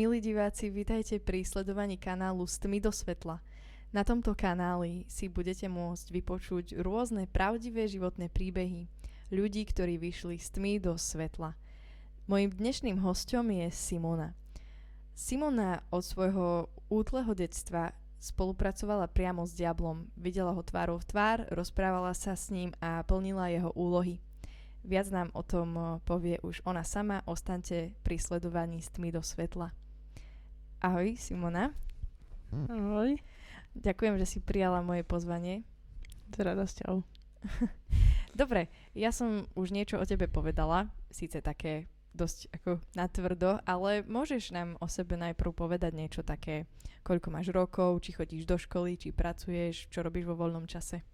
[0.00, 3.36] Milí diváci, vítajte pri sledovaní kanálu S tmy do svetla.
[3.92, 8.88] Na tomto kanáli si budete môcť vypočuť rôzne pravdivé životné príbehy
[9.28, 11.52] ľudí, ktorí vyšli s tmy do svetla.
[12.24, 14.32] Mojím dnešným hostom je Simona.
[15.12, 17.92] Simona od svojho útleho detstva
[18.24, 23.52] spolupracovala priamo s diablom, videla ho tvárou v tvár, rozprávala sa s ním a plnila
[23.52, 24.16] jeho úlohy.
[24.80, 29.76] Viac nám o tom povie už ona sama, ostante pri sledovaní s tmy do svetla.
[30.80, 31.76] Ahoj Simona.
[32.72, 33.20] Ahoj.
[33.76, 35.60] Ďakujem, že si prijala moje pozvanie.
[36.32, 37.04] S radosťou.
[38.40, 41.84] Dobre, ja som už niečo o tebe povedala, síce také
[42.16, 46.64] dosť ako natvrdo, ale môžeš nám o sebe najprv povedať niečo také,
[47.04, 51.04] koľko máš rokov, či chodíš do školy, či pracuješ, čo robíš vo voľnom čase?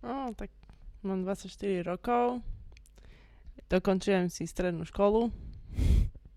[0.00, 0.48] No, tak
[1.04, 2.40] mám 24 rokov,
[3.68, 5.28] dokončujem si strednú školu,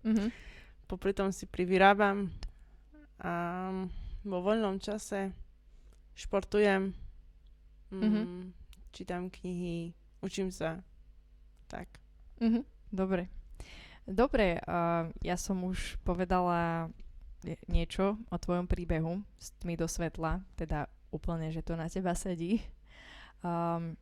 [0.04, 0.28] Mhm.
[0.88, 2.28] popri tom si privyrábam
[3.20, 3.32] a
[4.22, 5.32] vo voľnom čase
[6.14, 6.92] športujem,
[7.90, 8.22] mm, Mhm.
[8.90, 10.80] čítam knihy, učím sa,
[11.66, 11.88] tak.
[12.38, 12.64] Mhm.
[12.90, 13.28] Dobre.
[14.02, 16.90] Dobre, uh, ja som už povedala
[17.40, 22.12] nie- niečo o tvojom príbehu s tmy do svetla, teda úplne, že to na teba
[22.12, 22.58] sedí.
[23.40, 23.94] Um,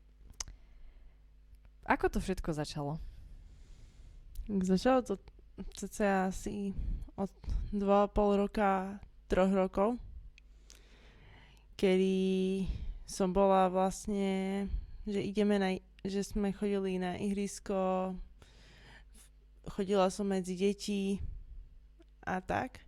[1.85, 2.97] ako to všetko začalo?
[4.49, 5.15] Začalo to
[5.77, 6.73] cca asi
[7.15, 7.29] od
[7.71, 8.97] 2,5 roka,
[9.29, 10.01] 3 rokov,
[11.77, 12.65] kedy
[13.05, 14.67] som bola vlastne,
[15.05, 18.13] že ideme na, že sme chodili na ihrisko,
[19.69, 21.21] chodila som medzi deti
[22.25, 22.81] a tak.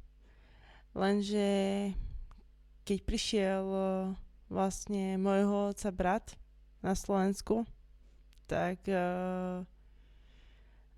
[0.97, 1.49] Lenže
[2.83, 3.85] keď prišiel eh,
[4.51, 6.27] vlastne môjho otca brat
[6.83, 7.69] na Slovensku,
[8.51, 9.63] tak uh,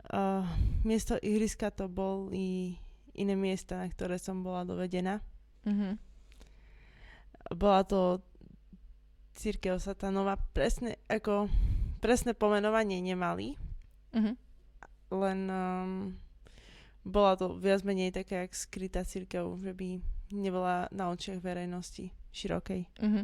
[0.08, 0.44] uh,
[0.88, 2.80] miesto ihriska to boli
[3.12, 5.20] iné miesta, na ktoré som bola dovedená.
[5.64, 5.98] Mhm.
[7.52, 8.22] Bola to
[9.34, 11.48] církev satanova, presne, ako,
[11.98, 13.56] presné pomenovanie nemali,
[14.12, 14.32] Mhm.
[15.10, 15.92] len um,
[17.02, 19.88] bola to viac menej taká jak skrytá církev, že by
[20.30, 22.86] nebola na očiach verejnosti širokej.
[23.00, 23.22] Mhm.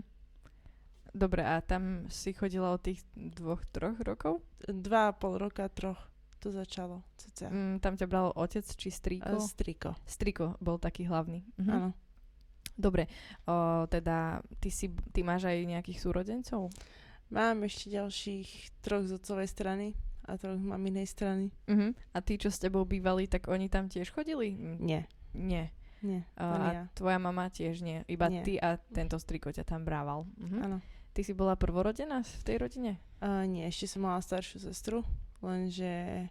[1.09, 4.44] Dobre, a tam si chodila od tých dvoch, troch rokov?
[4.60, 5.97] Dva a pol roka, troch
[6.38, 7.03] to začalo.
[7.16, 7.49] Cca.
[7.49, 9.37] Mm, tam ťa bral otec či A strýko?
[9.41, 11.43] striko, Striko bol taký hlavný.
[11.56, 11.70] Mhm.
[11.70, 11.91] áno.
[12.78, 13.10] Dobre,
[13.44, 16.70] o, teda ty, si, ty máš aj nejakých súrodencov?
[17.28, 19.86] Mám ešte ďalších troch z otcovej strany
[20.24, 21.50] a troch z maminej strany.
[21.66, 21.98] Mhm.
[22.14, 24.54] A tí, čo s tebou bývali, tak oni tam tiež chodili?
[24.54, 25.74] Nie, Nie.
[26.00, 26.82] nie, A, ja.
[26.94, 28.06] tvoja mama tiež nie.
[28.06, 28.46] Iba Nie.
[28.46, 30.24] ty a tento striko ťa tam brával.
[30.38, 30.58] Mhm.
[30.62, 30.78] Áno.
[31.10, 32.92] Ty si bola prvorodená v tej rodine?
[33.18, 35.02] A nie, ešte som mala staršiu sestru,
[35.42, 36.30] lenže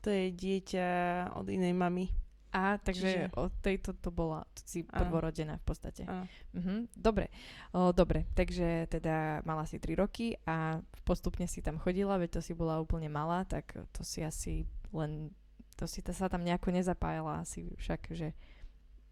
[0.00, 0.88] to je dieťa
[1.34, 2.06] od inej mamy.
[2.50, 6.02] A takže Čiže- od tejto to bola to si prvorodená v podstate.
[6.02, 6.26] Áno.
[6.50, 6.90] Mhm.
[6.98, 7.30] Dobre,
[7.70, 12.40] o, dobre, takže teda mala si 3 roky a postupne si tam chodila, veď to
[12.42, 15.30] si bola úplne malá, tak to si asi len,
[15.78, 18.34] to si ta, sa tam nejako nezapájala asi však, že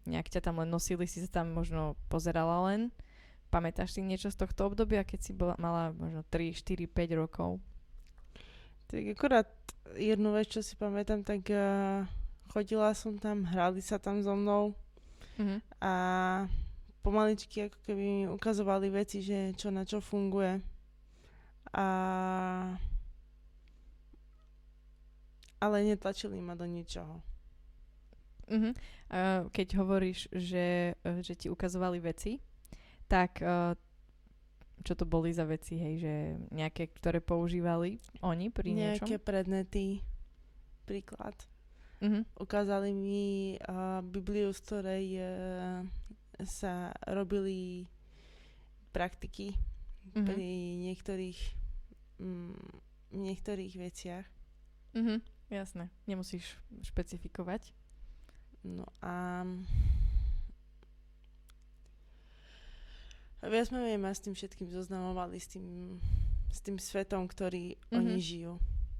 [0.03, 2.91] nejak ťa tam len nosili, si sa tam možno pozerala len.
[3.49, 7.57] Pamätáš si niečo z tohto obdobia, keď si bola, mala možno 3, 4, 5 rokov?
[8.89, 9.49] Tak akorát
[9.97, 12.05] jednu vec, čo si pamätám, tak uh,
[12.49, 14.73] chodila som tam, hrali sa tam so mnou
[15.39, 15.57] Mhm.
[15.79, 15.93] a
[16.99, 20.59] pomaličky ako keby mi ukazovali veci, že čo na čo funguje.
[21.71, 21.85] A...
[25.63, 27.23] Ale netlačili ma do ničoho.
[28.51, 28.71] Mhm.
[29.09, 32.41] A keď hovoríš, že, e, že ti ukazovali veci,
[33.07, 33.75] tak e,
[34.83, 36.13] čo to boli za veci, hej, že
[36.51, 39.07] nejaké, ktoré používali oni pri niečom?
[39.07, 39.85] Nejaké predmety,
[40.83, 41.35] príklad.
[41.99, 42.23] Mhm.
[42.35, 43.23] Ukázali mi
[43.59, 45.25] uh, Bibliu, z ktorej uh,
[46.47, 47.83] sa robili
[48.91, 49.51] praktiky
[50.09, 50.25] Mhm.
[50.25, 50.47] pri
[50.79, 51.39] niektorých,
[52.17, 52.55] mm,
[53.13, 54.25] niektorých veciach.
[54.95, 55.21] Mhm.
[55.49, 57.73] Jasné, nemusíš špecifikovať.
[58.61, 59.43] No a
[63.41, 65.99] viac menej ma s tým všetkým zoznamovali, s tým,
[66.47, 67.95] s tým svetom, ktorý Mhm.
[67.95, 68.53] oni žijú.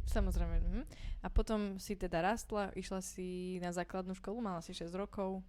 [0.10, 0.56] Samozrejme.
[0.60, 0.82] Mhm.
[1.20, 5.46] A potom si teda rastla, išla si na základnú školu, mala si 6 rokov.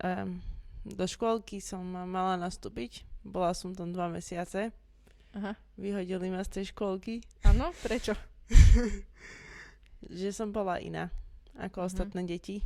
[0.00, 0.40] Um,
[0.80, 4.72] do škôlky som mala nastúpiť, bola som tam dva mesiace,
[5.30, 5.52] Aha.
[5.76, 8.16] vyhodili ma z tej škôlky, Áno, prečo?
[10.08, 11.12] že som bola iná
[11.60, 11.86] ako Mhm.
[11.86, 12.64] ostatné deti.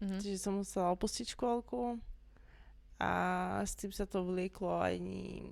[0.00, 0.16] Mhm.
[0.18, 2.00] Čiže som musela opustiť škôlku
[2.96, 3.12] a
[3.60, 4.96] s tým sa to vlieklo aj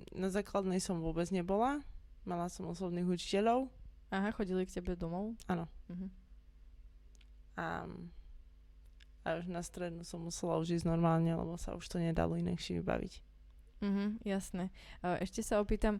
[0.09, 1.85] na základnej som vôbec nebola.
[2.25, 3.69] Mala som osobných učiteľov
[4.09, 5.37] Aha, chodili k tebe domov?
[5.45, 5.69] Áno.
[5.89, 6.07] Mhm.
[7.55, 7.65] a,
[9.23, 12.39] a A už na strednú som musela už ísť normálne, lebo sa už to nedalo
[12.39, 13.13] inakšie vybaviť.
[13.79, 14.71] Mhm, jasné.
[15.23, 15.99] Ešte sa opýtam,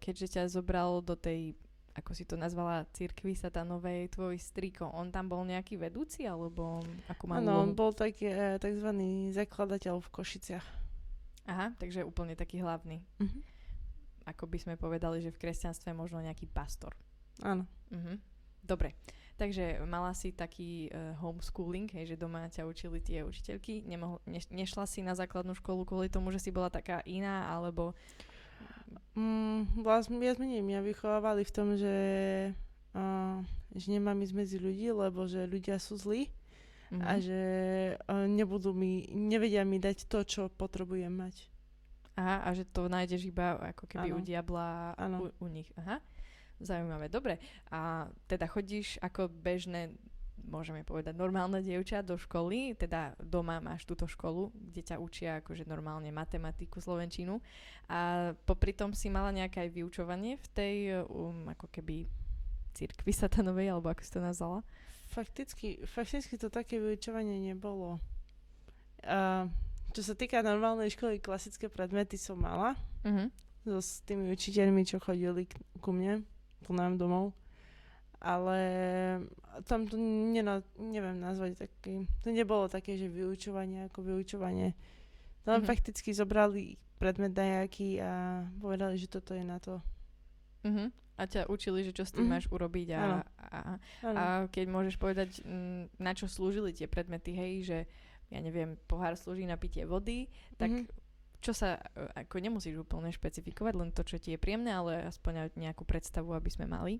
[0.00, 1.56] keďže ťa zobral do tej,
[1.96, 7.24] ako si to nazvala, cirkvi satanovej, tvoj striko, on tam bol nejaký vedúci, alebo ako
[7.24, 8.88] mal Áno, on bol taký e, tzv.
[9.32, 10.66] zakladateľ v Košiciach.
[11.48, 13.00] Aha, takže úplne taký hlavný.
[13.16, 13.40] Mhm.
[14.28, 16.92] Ako by sme povedali, že v kresťanstve možno nejaký pastor.
[17.42, 17.66] Áno.
[17.90, 18.20] Mhm.
[18.66, 18.94] Dobre.
[19.36, 23.84] Takže mala si taký uh, homeschooling, hej, že doma ťa učili tie učiteľky.
[23.84, 27.92] Nemohol, ne, nešla si na základnú školu kvôli tomu, že si bola taká iná, alebo...
[29.12, 31.96] Mm, vlastne viac menej mňa vychovávali v tom, že,
[32.96, 33.44] uh,
[33.76, 36.32] že nemám ísť medzi ľudí, lebo že ľudia sú zlí
[36.90, 37.02] Mhm.
[37.02, 37.42] a že
[37.98, 41.50] uh, nebudú mi, nevedia mi dať to, čo potrebujem mať.
[42.16, 44.16] Aha, a že to nájdeš iba ako keby Áno.
[44.16, 45.16] u diabla Áno.
[45.20, 45.68] u, u nich.
[45.76, 46.00] Aha,
[46.60, 47.08] zaujímavé.
[47.08, 47.38] Dobre.
[47.70, 49.92] A teda chodíš ako bežné,
[50.46, 55.66] môžeme povedať, normálne dievča do školy, teda doma máš túto školu, kde ťa učia akože
[55.66, 57.42] normálne matematiku, slovenčinu.
[57.90, 62.06] A popri tom si mala nejaké aj vyučovanie v tej um, ako keby
[62.76, 64.60] cirkvi satanovej, alebo ako si to nazvala?
[65.06, 67.98] Fakticky, fakticky to také vyučovanie nebolo.
[69.06, 69.48] Uh,
[69.96, 72.76] čo sa týka normálnej školy, klasické predmety som mala
[73.06, 73.30] Mhm.
[73.64, 76.26] so s tými učiteľmi, čo chodili k, ku mne,
[76.72, 77.36] nám domov.
[78.16, 78.58] Ale
[79.64, 84.72] tam to nena, neviem nazvať taký, to nebolo také, že vyučovanie ako vyučovanie.
[85.44, 85.68] Tam Mhm.
[85.68, 86.64] fakticky zobrali
[86.96, 88.12] predmet nejaký a
[88.56, 89.78] povedali, že toto je na to.
[90.64, 90.90] Mhm.
[91.16, 92.32] A ťa učili, že čo s tým Mhm.
[92.32, 93.16] máš urobiť a, Áno.
[93.38, 93.58] a,
[94.02, 94.16] Áno.
[94.16, 95.40] A keď môžeš povedať,
[95.96, 97.78] na čo slúžili tie predmety, hej, že
[98.26, 100.26] ja neviem, pohár slúži na pitie vody,
[100.56, 100.88] tak Mhm.
[101.46, 105.54] Čo sa, e, ako nemusíš úplne špecifikovať, len to, čo ti je príjemné, ale aspoň
[105.54, 106.98] nejakú predstavu, aby sme mali.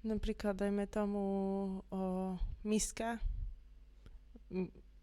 [0.00, 1.20] Napríklad dajme tomu
[1.84, 2.00] o,
[2.62, 3.20] miska.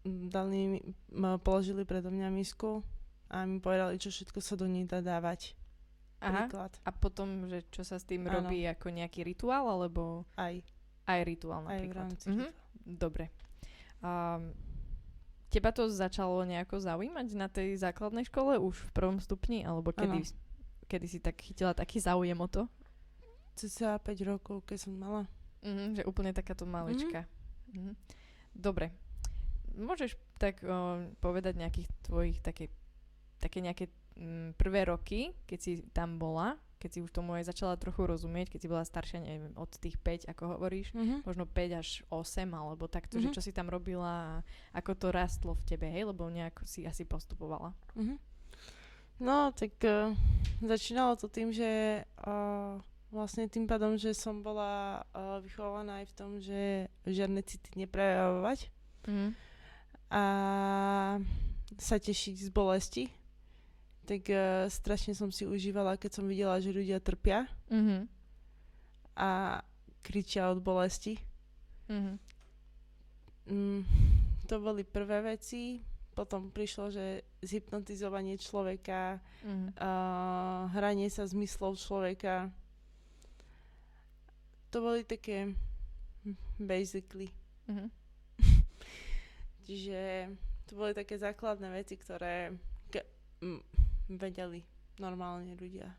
[0.02, 2.82] Dali m- položili predo mňa misku
[3.26, 5.54] a mi povedali, čo všetko sa do nej dá dávať.
[6.18, 6.46] Aha.
[6.46, 6.72] Príklad.
[6.82, 8.40] A potom, že čo sa s tým Áno.
[8.40, 10.56] robí ako nejaký rituál, alebo Aj,
[11.04, 11.96] aj rituál aj v napríklad.
[12.00, 12.26] rámci.
[12.28, 12.46] Mhm.
[12.88, 13.24] Dobre.
[13.98, 14.54] Um,
[15.50, 20.26] teba to začalo nejako zaujímať na tej základnej škole už v prvom stupni, alebo kedy,
[20.90, 22.66] kedy si tak chytila taký záujem o to?
[23.56, 25.22] Cca 5 rokov, keď som mala.
[25.64, 27.24] Mhm, že úplne takáto malička.
[27.72, 27.96] Mhm.
[28.56, 28.92] Dobre.
[29.76, 32.72] Môžeš tak o, povedať nejakých tvojich také,
[33.36, 36.56] také nejaké mm, prvé roky, keď si tam bola,
[36.86, 39.98] keď si už tomu aj začala trochu rozumieť, keď si bola staršia, neviem, od tých
[39.98, 41.26] 5, ako hovoríš, Mhm.
[41.26, 43.34] možno 5 až 8, alebo takto, že Mhm.
[43.34, 47.74] čo si tam robila ako to rastlo v tebe, hej, lebo nejak si asi postupovala.
[47.98, 48.14] Mhm.
[49.18, 50.14] No, tak uh,
[50.60, 51.66] začínalo to tým, že
[52.22, 52.76] uh,
[53.08, 56.60] vlastne tým pádom, že som bola uh, vychovaná aj v tom, že
[57.02, 58.70] žiadne city neprejavovať
[59.08, 59.28] Mhm.
[60.10, 60.22] a
[61.76, 63.04] sa tešiť z bolesti.
[64.06, 64.38] Tak uh,
[64.68, 68.06] strašne som si užívala, keď som videla, že ľudia trpia Mhm.
[69.12, 69.58] a
[70.00, 71.18] kričia od bolesti.
[71.86, 72.12] Mhm.
[73.46, 73.82] Mm,
[74.44, 75.82] to boli prvé veci.
[76.12, 77.06] Potom prišlo, že
[77.40, 79.74] zhypnotizovanie človeka, Mhm.
[79.74, 79.84] uh,
[80.70, 82.48] hranie sa zmyslov človeka.
[84.68, 85.52] To boli také
[86.22, 87.28] hm, basically.
[87.66, 87.86] Mhm.
[89.64, 90.30] Čiže
[90.64, 92.54] to boli také základné veci, ktoré
[92.88, 93.06] ke-
[93.40, 93.58] m,
[94.08, 94.62] vedeli
[94.96, 95.92] normálne ľudia.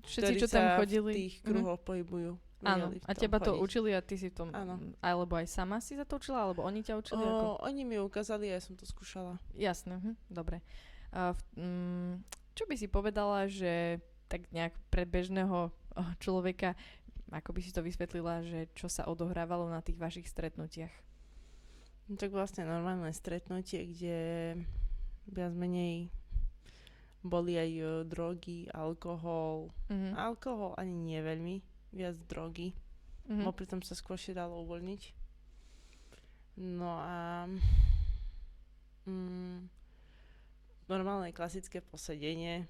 [0.00, 1.10] Všetci, čo tam chodili.
[1.10, 1.46] v tých Mhm.
[1.46, 2.32] kruhoch pohybujú.
[2.60, 3.62] Áno, v a tom teba to chodiť.
[3.62, 4.50] učili a ty si to...
[4.50, 4.74] Áno.
[4.76, 7.22] mm, Alebo aj sama si sa to učila, alebo oni ťa učili?
[7.22, 7.46] ako?
[7.54, 9.38] O, oni mi ukázali a ja som to skúšala.
[9.54, 10.58] Jasné, hm, dobre.
[11.10, 12.12] A v, mm,
[12.52, 15.70] čo by si povedala, že tak nejak predbežného
[16.18, 16.74] človeka,
[17.30, 20.90] ako by si to vysvetlila, že čo sa odohrávalo na tých vašich stretnutiach?
[22.08, 24.18] No, tak vlastne normálne stretnutie, kde
[25.26, 26.10] viac menej
[27.28, 29.70] boli aj o, drogy, alkohol.
[29.88, 30.16] Mhm.
[30.16, 31.56] Alkohol ani nie veľmi,
[31.92, 32.72] viac drogy.
[33.28, 33.44] Mhm.
[33.44, 33.52] Mm.
[33.52, 35.02] pritom sa skôršie dalo uvoľniť.
[36.58, 37.46] No a
[39.06, 39.68] mm,
[40.88, 42.66] normálne klasické posedenie.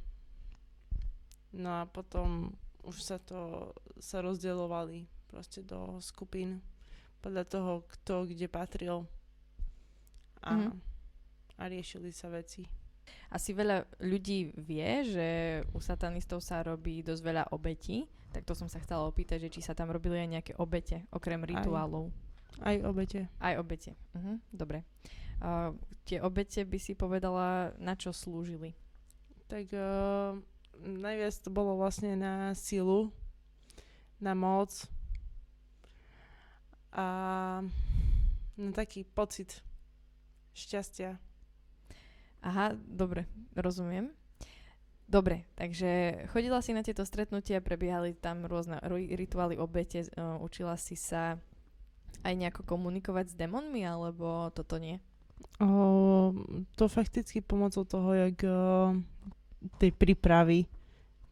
[1.55, 2.53] No a potom
[2.85, 3.73] už sa to
[4.03, 6.61] sa rozdeľovali proste do skupín
[7.21, 9.07] podľa toho, kto kde patril.
[10.43, 10.71] A, Mhm.
[11.59, 12.67] a riešili sa veci.
[13.29, 15.29] Asi veľa ľudí vie, že
[15.77, 19.61] u satanistov sa robí dosť veľa obetí, tak to som sa chcela opýtať, že či
[19.65, 22.09] sa tam robili aj nejaké obete, okrem rituálov.
[22.65, 23.29] Aj obete.
[23.39, 23.95] Aj obete.
[24.17, 24.85] Mhm, dobre.
[25.39, 28.75] Uh, tie obete by si povedala, na čo slúžili?
[29.47, 30.35] Tak uh,
[30.83, 33.15] najviac to bolo vlastne na silu,
[34.19, 34.73] na moc
[36.91, 37.07] a
[38.59, 39.63] na taký pocit
[40.59, 41.28] šťastia.
[42.41, 44.11] Aha, dobre, rozumiem.
[45.05, 45.89] Dobre, takže
[46.29, 51.41] chodila si na tieto stretnutia, prebiehali tam rôzne ri- rituály obete, uh, učila si sa
[52.23, 55.01] aj nejako komunikovať s démonmi, alebo toto nie?
[55.63, 56.35] O,
[56.75, 58.95] to fakticky pomocou toho, jak o,
[59.79, 60.67] tej prípravy,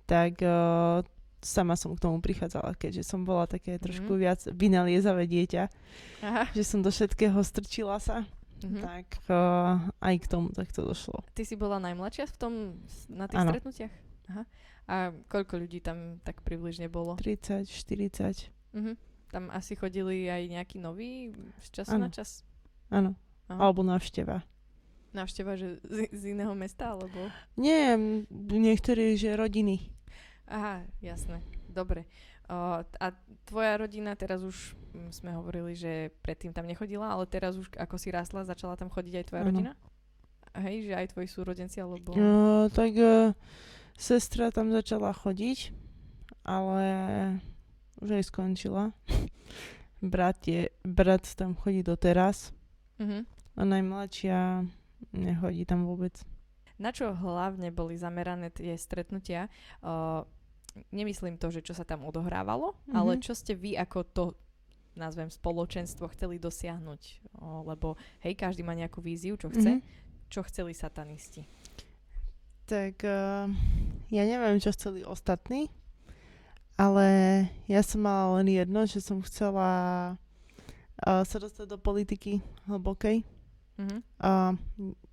[0.06, 1.02] tak o,
[1.42, 4.18] sama som k tomu prichádzala, keďže som bola také trošku Mhm.
[4.18, 5.62] viac vynaliezavé dieťa,
[6.22, 6.44] Aha.
[6.54, 8.24] že som do všetkého strčila sa,
[8.64, 8.80] Mhm.
[8.80, 9.40] tak o,
[10.00, 11.20] aj k tomu takto došlo.
[11.34, 12.52] Ty si bola najmladšia v tom,
[13.08, 13.50] na tých Áno.
[13.52, 13.94] stretnutiach?
[14.32, 14.42] Aha.
[14.86, 14.94] A
[15.26, 17.18] koľko ľudí tam tak približne bolo?
[17.18, 18.94] 30, 40, Mhm.
[19.26, 22.06] Tam asi chodili aj nejakí noví z času Áno.
[22.06, 22.46] na čas?
[22.88, 23.18] áno,
[23.50, 24.46] alebo návšteva.
[25.10, 27.26] Návšteva, že z, z iného mesta, alebo...
[27.58, 27.98] Nie,
[28.30, 29.90] niektorí, že rodiny.
[30.46, 31.42] Aha, jasné.
[31.66, 32.06] Dobre.
[32.46, 32.54] O,
[32.86, 33.06] a
[33.42, 34.78] tvoja rodina teraz už,
[35.10, 39.14] sme hovorili, že predtým tam nechodila, ale teraz už ako si rástla, začala tam chodiť
[39.14, 39.48] aj tvoja Áno.
[39.50, 39.72] rodina?
[40.54, 42.10] Hej, že aj tvoji súrodenci, alebo...
[42.12, 42.32] No,
[42.68, 43.36] tak o,
[43.94, 45.72] sestra tam začala chodiť,
[46.42, 46.84] ale
[47.98, 48.96] už aj skončila.
[50.02, 52.52] brat, je, brat tam chodí doteraz
[52.96, 53.28] Mhm.
[53.54, 54.64] a najmladšia
[55.12, 56.16] nechodí tam vôbec.
[56.76, 59.48] Na čo hlavne boli zamerané tie stretnutia?
[59.80, 60.24] O,
[60.88, 62.92] nemyslím to, že čo sa tam odohrávalo, Mhm.
[62.92, 64.24] ale čo ste vy ako to
[64.96, 67.02] nazvem spoločenstvo chceli dosiahnuť.
[67.38, 69.78] O, lebo hej, každý má nejakú víziu, čo chce.
[69.78, 69.84] Mhm.
[70.26, 71.46] Čo chceli satanisti?
[72.66, 73.46] Tak uh,
[74.10, 75.70] ja neviem, čo chceli ostatní,
[76.74, 77.06] ale
[77.70, 79.70] ja som mala len jedno, že som chcela
[81.06, 83.22] uh, sa dostať do politiky hlbokej,
[83.76, 83.96] Mhm.
[84.24, 84.56] uh,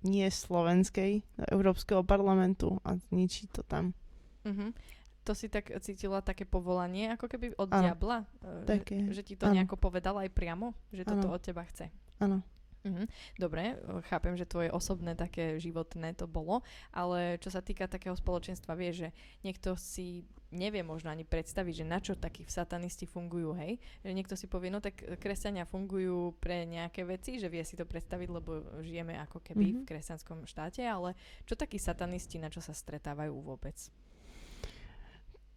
[0.08, 3.92] nie slovenskej, do Európskeho parlamentu a zničiť to tam.
[4.48, 4.72] Mhm.
[5.24, 7.80] To si tak cítila také povolanie, ako keby od Áno.
[7.80, 8.18] diabla?
[8.38, 9.56] E, Také, Že ti to áno.
[9.56, 10.76] nejako povedala aj priamo?
[10.90, 11.34] Že toto Áno.
[11.34, 11.88] od teba chce?
[12.18, 12.44] Áno.
[12.84, 13.08] Mhm.
[13.34, 18.12] Dobre, e, chápem, že tvoje osobné také životné to bolo, ale čo sa týka takého
[18.12, 20.20] spoločenstva, vieš, že niekto si
[20.52, 23.74] nevie možno ani predstaviť, že na čo takí satanisti fungujú, hej?
[24.04, 27.82] Že niekto si povie, no tak kresťania fungujú pre nejaké veci, že vie si to
[27.82, 29.76] predstaviť, lebo žijeme ako keby Mhm.
[29.80, 33.74] v kresťanskom štáte, ale čo takí satanisti, na čo sa stretávajú vôbec?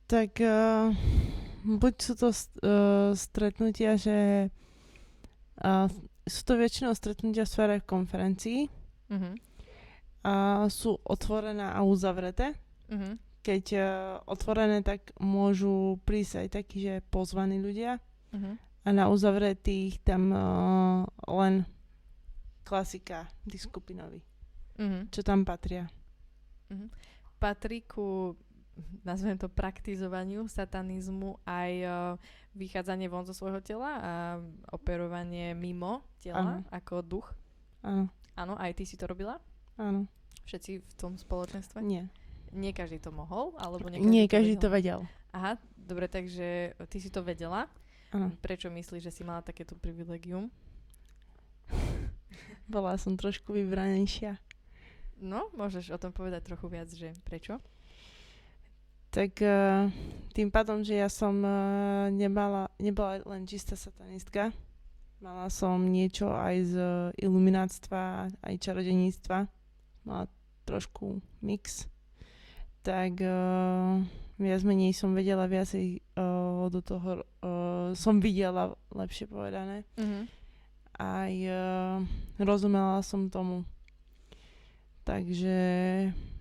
[0.07, 0.95] Tak uh,
[1.67, 2.37] buď sú to uh,
[3.11, 4.47] stretnutia, že
[5.59, 5.87] uh,
[6.23, 8.71] sú to väčšinou stretnutia v sfére konferencií
[9.07, 9.39] Mhm.
[10.23, 10.33] a
[10.67, 12.55] sú otvorené a uzavreté.
[12.87, 13.15] Mhm.
[13.39, 13.83] Keď uh,
[14.27, 17.99] otvorené, tak môžu prísť aj takí, že pozvaní ľudia
[18.31, 18.51] Mhm.
[18.83, 21.63] a na uzavretých tam uh, len
[22.63, 24.19] klasika, tí skupinoví,
[24.79, 25.11] Mhm.
[25.11, 25.87] čo tam patria.
[27.37, 28.33] patrí ku,
[29.01, 31.91] nazvem to, praktizovaniu satanizmu aj uh,
[32.53, 34.13] vychádzanie von zo svojho tela a
[34.69, 36.67] operovanie mimo tela Áno.
[36.69, 37.27] ako duch.
[37.81, 39.41] Áno, Áno, aj ty si to robila?
[39.77, 40.05] áno,
[40.43, 41.81] Všetci v tom spoločenstve?
[41.81, 42.05] nie.
[42.49, 43.51] Nie každý to mohol?
[43.59, 44.99] Alebo nie Nie, každý, každý to to vedel?
[45.03, 45.15] vedel.
[45.33, 46.47] Aha, dobre, takže
[46.87, 47.67] ty si to vedela.
[48.09, 48.31] Áno.
[48.39, 50.47] Prečo myslíš, že si mala takéto privilegium?
[52.67, 54.39] Bola som trošku vybranejšia.
[55.17, 57.57] No, môžeš o tom povedať trochu viac, že prečo?
[59.17, 59.89] Tak uh,
[60.37, 64.53] tým pádom, že ja som uh, nemala, nebola len čistá satanistka,
[65.17, 69.49] mala som niečo aj z uh, ilumináctva, aj čarodeníctva,
[70.05, 70.29] mala
[70.69, 71.89] trošku mix,
[72.85, 74.05] tak uh,
[74.37, 80.29] viac menej som vedela viacej uh, do toho, uh, som videla, lepšie povedané, Mhm.
[81.01, 81.97] aj uh,
[82.37, 83.65] rozumela som tomu.
[85.09, 85.57] Takže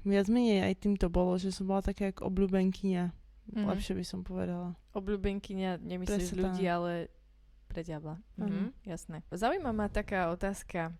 [0.07, 3.05] viac menej aj tým to bolo, že som bola taká ako obľúbenkyňa.
[3.55, 3.67] Mhm.
[3.67, 4.75] Lepšie by som povedala.
[4.95, 7.11] Obľúbenkyňa, nemyslíš Presne ľudí, ale
[7.67, 8.19] pre diabla.
[8.39, 8.47] Áno.
[8.47, 9.23] Mhm, jasné.
[9.31, 10.95] Zaujíma ma taká otázka.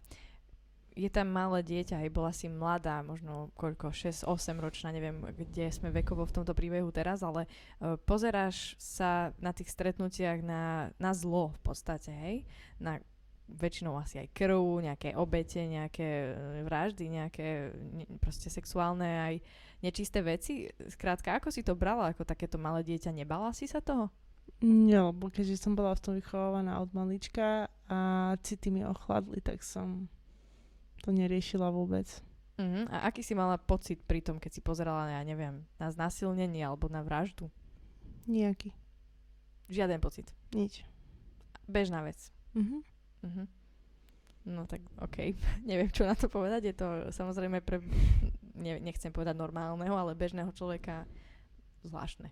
[0.97, 5.93] Je tam malé dieťa, aj bola si mladá, možno koľko, 6-8 ročná, neviem, kde sme
[5.93, 11.53] vekovo v tomto príbehu teraz, ale uh, pozeráš sa na tých stretnutiach na, na zlo
[11.53, 12.37] v podstate, hej?
[12.81, 12.97] Na
[13.47, 19.35] väčšinou asi aj krv, nejaké obete, nejaké e, vraždy, nejaké ne, proste sexuálne aj
[19.81, 20.67] nečisté veci.
[20.91, 23.15] Skrátka, ako si to brala ako takéto malé dieťa?
[23.15, 24.11] Nebala si sa toho?
[24.63, 27.99] Nie, lebo keďže som bola v tom vychovávaná od malička a
[28.41, 30.09] city mi ochladli, tak som
[31.05, 32.09] to neriešila vôbec.
[32.57, 32.89] Uh-huh.
[32.89, 36.89] A aký si mala pocit pri tom, keď si pozerala, ja neviem, na znásilnenie alebo
[36.89, 37.53] na vraždu?
[38.25, 38.73] Nejaký.
[39.69, 40.33] Žiaden pocit.
[40.57, 40.83] Nič.
[41.69, 42.17] Bežná vec.
[42.57, 42.96] Mhm.
[43.27, 43.47] Uh-huh.
[44.47, 45.35] No tak OK,
[45.71, 47.83] neviem čo na to povedať, je to samozrejme pre,
[48.55, 51.05] ne, nechcem povedať normálneho, ale bežného človeka
[51.83, 52.31] zvláštne.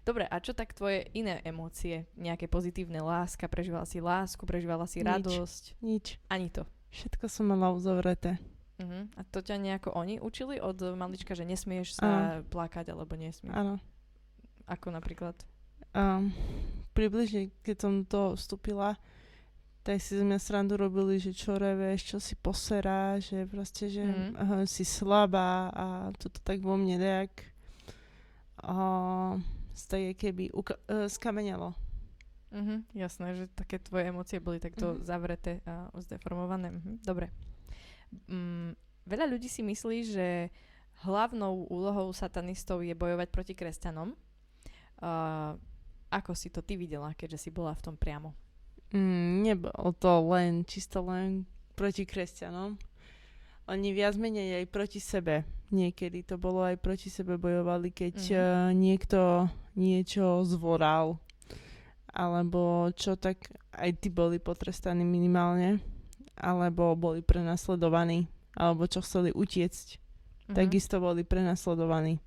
[0.00, 2.08] Dobre, a čo tak tvoje iné emócie?
[2.16, 3.52] Nejaké pozitívne láska?
[3.52, 4.48] Prežívala si lásku?
[4.48, 5.06] Prežívala si Nič.
[5.06, 5.64] radosť?
[5.84, 6.16] Nič.
[6.32, 6.64] Ani to.
[6.88, 8.40] Všetko som mala uzavreté.
[8.80, 9.04] Uh-huh.
[9.12, 13.52] A to ťa nejako oni učili od malička, že nesmieš sa plakať alebo nesmieš?
[13.52, 13.76] Áno.
[14.64, 15.36] Ako napríklad?
[15.92, 16.32] Um,
[16.96, 18.96] približne, keď som to vstúpila,
[19.80, 24.36] tak si mňa srandu robili, že čo reveš, čo si poserá, že proste, že Mhm.
[24.36, 27.32] uh, si slabá a toto tak vo mne nejak
[28.64, 29.40] uh,
[30.14, 31.72] keby uka- uh, skamenelo.
[32.50, 32.82] Uh-huh.
[32.92, 35.06] Jasné, že také tvoje emócie boli takto Mhm.
[35.06, 36.74] zavreté a zdeformované.
[36.74, 36.98] Uh-huh.
[37.00, 37.30] Dobre.
[38.26, 38.74] Mm,
[39.06, 40.50] veľa ľudí si myslí, že
[41.06, 44.12] hlavnou úlohou satanistov je bojovať proti kresťanom.
[45.00, 45.56] Uh,
[46.10, 48.34] ako si to ty videla, keďže si bola v tom priamo?
[48.90, 51.46] Mm, nebolo to len, čisto len
[51.78, 52.74] proti kresťanom.
[53.70, 55.46] Oni viac menej aj proti sebe.
[55.70, 58.42] Niekedy to bolo aj proti sebe bojovali, keď mm-hmm.
[58.42, 59.20] uh, niekto
[59.78, 61.22] niečo zvoral.
[62.10, 65.78] Alebo čo tak aj tí boli potrestaní minimálne.
[66.34, 68.26] Alebo boli prenasledovaní.
[68.58, 69.86] Alebo čo chceli utiecť.
[70.50, 70.54] Mhm.
[70.58, 72.18] Takisto boli prenasledovaní.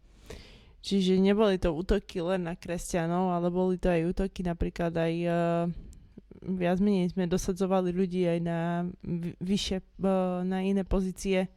[0.83, 5.63] Čiže neboli to útoky len na kresťanov, ale boli to aj útoky napríklad aj uh,
[6.45, 8.59] viac menej sme dosadzovali ľudí aj na
[8.99, 10.09] vy- vyššie, uh,
[10.41, 11.47] na iné pozície,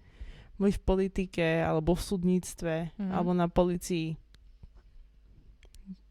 [0.57, 3.11] buď v politike, alebo v súdnictve, Mhm.
[3.11, 4.16] alebo na policii.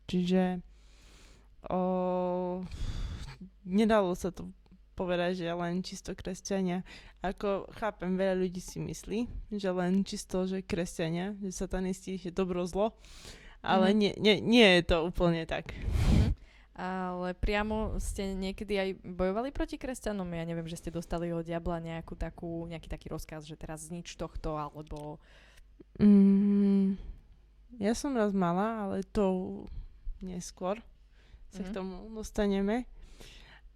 [0.06, 0.62] Čiže
[1.66, 2.62] o,
[3.66, 4.46] nedalo sa to
[4.94, 6.86] povedať, že len čisto kresťania.
[7.20, 9.20] Ako chápem, veľa ľudí si myslí,
[9.52, 12.94] že len čisto, že kresťania, že satanisti, že dobro zlo,
[13.60, 13.98] ale Mhm.
[13.98, 15.74] nie, nie, nie je to úplne tak.
[15.74, 16.32] Mhm.
[16.76, 20.28] Ale priamo ste niekedy aj bojovali proti kresťanom?
[20.28, 24.20] Ja neviem, že ste dostali od diabla nejakú takú, nejaký taký rozkaz, že teraz znič
[24.20, 25.24] tohto, alebo...
[25.96, 27.00] Mm,
[27.80, 29.64] ja som raz mala, ale to
[30.20, 30.84] neskôr
[31.48, 31.68] sa Mhm.
[31.68, 32.84] k tomu dostaneme.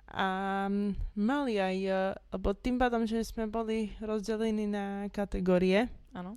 [0.10, 0.28] A
[0.68, 1.98] mm, mali aj, eh,
[2.36, 6.36] lebo tým pádom, že sme boli rozdelení na kategórie, Áno.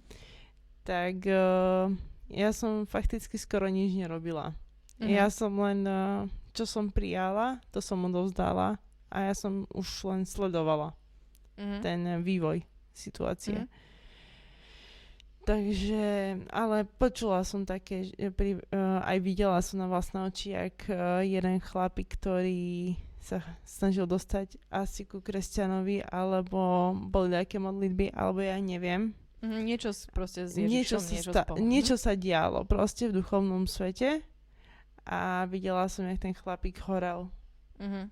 [0.85, 1.87] tak eh,
[2.31, 4.55] ja som fakticky skoro nič nerobila.
[5.01, 5.09] Mhm.
[5.11, 8.76] Ja som len, eh, čo som prijala, to som odovzdala
[9.08, 10.92] a ja som už len sledovala
[11.54, 11.78] Mhm.
[11.80, 13.56] ten vývoj situácie.
[13.58, 13.68] Mhm.
[15.42, 16.04] Takže,
[16.48, 21.18] ale počula som také, že pri, uh, aj videla som na vlastné oči, jak uh,
[21.20, 26.58] jeden chlapík, ktorý sa snažil dostať asi ku kresťanovi, alebo
[26.94, 29.10] boli nejaké modlitby, alebo ja neviem.
[29.40, 31.58] Mhm, niečo proste s Niečo Ježišom, sa, niečo, sta- spolu.
[31.60, 34.22] niečo sa dialo proste v duchovnom svete
[35.06, 37.30] a videla som, jak ten chlapík horel.
[37.78, 38.10] Mhm.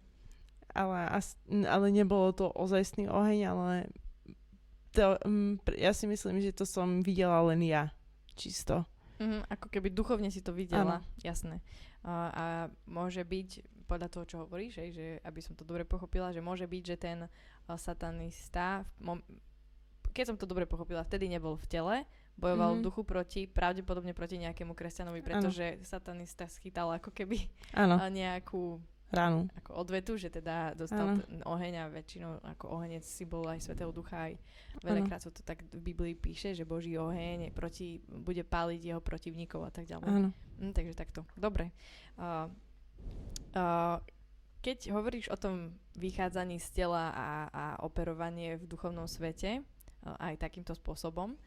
[0.71, 1.01] Ale,
[1.67, 3.91] ale nebolo to ozajstný oheň, ale
[4.95, 7.91] to, um, ja si myslím, že to som videla len ja.
[8.39, 8.87] Čisto.
[9.19, 11.61] Mhm, ako keby duchovne si to videla, jasné.
[12.01, 12.45] A, a
[12.89, 16.65] môže byť, podľa toho, čo hovoríš, hej, že aby som to dobre pochopila, že môže
[16.65, 17.19] byť, že ten
[17.77, 19.27] satanista, mom-
[20.15, 21.97] keď som to dobre pochopila, vtedy nebol v tele,
[22.41, 22.87] bojoval v Mhm.
[22.89, 27.45] duchu proti, pravdepodobne proti nejakému kresťanovi, pretože satanista schytal ako keby
[27.77, 28.81] Áno, a, nejakú
[29.13, 29.51] ránu.
[29.59, 33.91] ako odvetu, že teda dostal ten oheň a väčšinou ako ohenec si bol aj Svetého
[33.91, 34.39] Ducha, aj
[34.81, 39.67] veľakrát sa to tak v Biblii píše, že Boží oheň proti, bude páliť jeho protivníkov
[39.67, 40.31] a tak ďalej.
[40.63, 41.27] Mm, takže takto.
[41.37, 41.75] Dobre.
[42.17, 42.47] Uh,
[43.59, 43.99] uh,
[44.63, 50.39] keď hovoríš o tom vychádzaní z tela a, a operovanie v duchovnom svete, uh, aj
[50.39, 51.39] takýmto spôsobom, uh,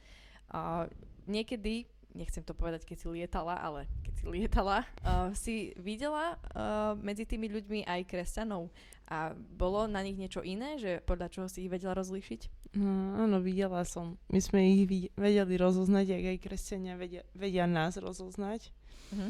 [1.27, 6.93] niekedy, nechcem to povedať, keď si lietala, ale keď si lietala, uh, si videla uh,
[6.99, 8.69] medzi tými ľuďmi aj kresťanov
[9.09, 12.71] a bolo na nich niečo iné, že podľa čoho si ich vedela rozlíšiť?
[12.79, 14.17] No, áno, videla som.
[14.31, 18.73] My sme ich vedeli rozoznať, ak aj kresťania vedia, vedia nás rozoznať.
[19.13, 19.29] Mhm.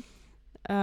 [0.63, 0.79] A,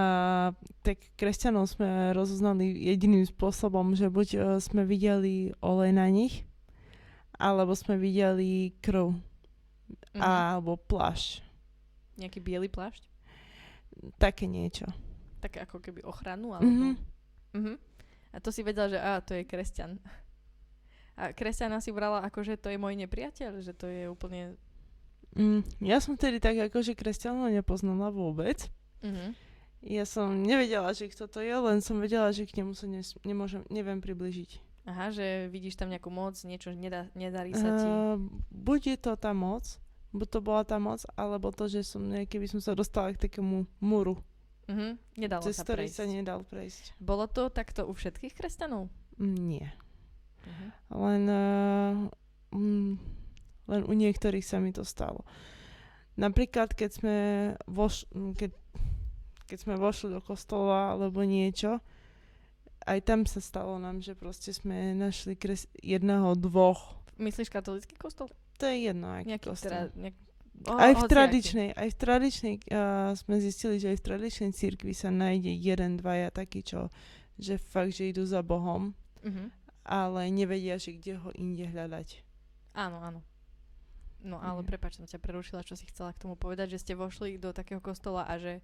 [0.85, 6.45] tak kresťanov sme rozoznali jediným spôsobom, že buď uh, sme videli olej na nich,
[7.41, 9.17] alebo sme videli krv,
[10.15, 10.23] Mhm.
[10.23, 11.43] alebo plášť.
[12.19, 13.07] Nejaký biely plášť?
[14.19, 14.89] Také niečo.
[15.41, 16.57] Tak ako keby ochranu?
[16.57, 16.67] Alebo...
[16.67, 16.93] Mhm.
[17.55, 17.75] Mhm.
[18.31, 19.99] A to si vedela, že á, to je kresťan.
[21.19, 24.55] A kresťana si brala ako, že to je môj nepriateľ, že to je úplne...
[25.35, 28.71] Mm, ja som vtedy tak akože kresťanov nepoznala vôbec.
[29.03, 29.35] Mhm.
[29.81, 33.17] Ja som nevedela, že kto to je, len som vedela, že k nemu sa nes-
[33.25, 34.61] nemôžem, neviem približiť.
[34.85, 37.89] Aha, že vidíš tam nejakú moc, niečo nedá, nedarí sa ti.
[37.89, 38.17] Uh,
[38.53, 39.65] buď je to tá moc,
[40.11, 43.27] buď to bola tá moc, alebo to, že som nejaký by som sa dostala k
[43.27, 44.19] takému múru,
[44.67, 45.03] Mhm.
[45.19, 45.97] Nedalo cez sa ktorý prejsť.
[45.97, 46.95] sa nedal prejsť.
[46.97, 48.87] Bolo to takto u všetkých kresťanov?
[49.19, 49.69] Mm, Nie.
[50.41, 50.67] Mhm.
[50.95, 51.95] Len, uh,
[52.51, 52.93] mm,
[53.67, 55.27] len u niektorých sa mi to stalo.
[56.15, 57.17] Napríklad, keď sme
[57.67, 58.51] voš- mm, keď,
[59.45, 61.83] keď sme vošli do kostola alebo niečo,
[62.81, 66.95] aj tam sa stalo nám, že proste sme našli kres jedného, dvoch.
[67.17, 68.31] Myslíš katolický kostol?
[68.61, 70.17] To je jedno, aký Nejaký teda, nejak...
[70.69, 74.93] o, aj v tradičnej, aj v tradičnej, uh, sme zistili, že aj v tradičnej cirkvi
[74.93, 76.93] sa nájde jeden, dvaja takí, čo,
[77.41, 78.93] že fakt, že idú za Bohom,
[79.25, 79.49] Mhm.
[79.85, 82.21] ale nevedia, že kde ho inde hľadať.
[82.77, 83.21] Áno, áno.
[84.21, 84.69] No ale Mhm.
[84.69, 87.81] prepáč, som ťa prerušila, čo si chcela k tomu povedať, že ste vošli do takého
[87.81, 88.61] kostola a že,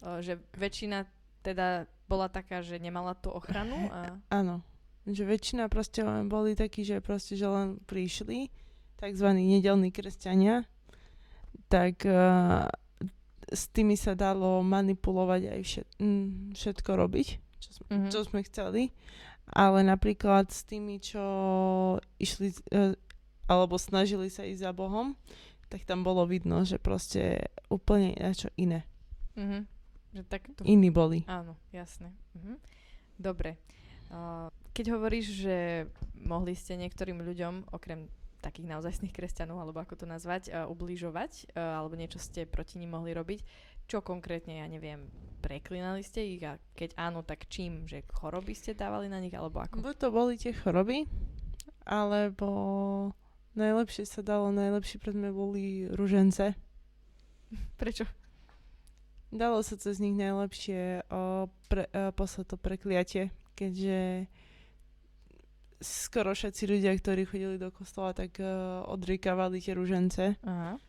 [0.00, 1.04] o, že väčšina
[1.44, 4.16] teda bola taká, že nemala tú ochranu a...
[4.32, 4.64] Áno,
[5.04, 8.48] že väčšina proste len boli takí, že proste, že len prišli,
[8.96, 10.64] takzvaní nedelní kresťania,
[11.68, 12.66] tak uh,
[13.46, 17.28] s tými sa dalo manipulovať aj všet, mm, všetko robiť,
[17.60, 18.08] čo, sme, Mhm.
[18.10, 18.82] čo sme chceli,
[19.46, 21.22] ale napríklad s tými, čo
[22.18, 22.96] išli uh,
[23.46, 25.14] alebo snažili sa ísť za Bohom,
[25.70, 28.82] tak tam bolo vidno, že proste úplne niečo iné.
[29.38, 29.66] Mhm.
[30.16, 30.64] Že tak to...
[30.64, 31.22] Iní boli.
[31.28, 32.10] Áno, jasné.
[32.34, 32.58] Mhm.
[33.20, 33.58] Dobre.
[34.10, 35.56] Uh, keď hovoríš, že
[36.14, 38.06] mohli ste niektorým ľuďom, okrem
[38.46, 42.94] takých naozajstných kresťanov, alebo ako to nazvať, uh, ubližovať, uh, alebo niečo ste proti nim
[42.94, 43.42] mohli robiť,
[43.86, 45.10] čo konkrétne, ja neviem,
[45.42, 47.86] preklinali ste ich a keď áno, tak čím?
[47.86, 49.82] Že choroby ste dávali na nich, alebo ako?
[49.82, 51.06] Buď to boli tie choroby,
[51.86, 52.50] alebo
[53.54, 56.58] najlepšie sa dalo, najlepší predmet boli ružence.
[57.80, 58.06] Prečo?
[59.30, 64.30] Dalo sa cez nich najlepšie o, pre, o, poslať to prekliatie, keďže
[65.80, 70.80] skoro všetci ľudia, ktorí chodili do kostola, tak uh, odriekavali tie ružence, Aha.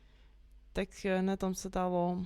[0.72, 2.24] tak uh, na tom sa dalo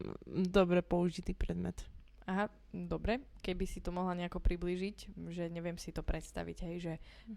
[0.00, 1.80] mm, dobre použitý predmet.
[2.24, 3.20] Aha, dobre.
[3.44, 6.94] Keby si to mohla nejako priblížiť, že neviem si to predstaviť, hej, že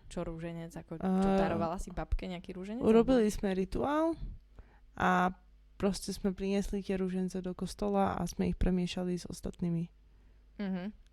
[0.07, 2.79] čo rúženec, ako čo A- darovala si babke nejaký rúženec?
[2.79, 4.15] Urobili sme rituál
[4.95, 5.35] a
[5.75, 9.91] proste sme priniesli tie ružence do kostola a sme ich premiešali s ostatnými.
[10.63, 11.06] Mhm.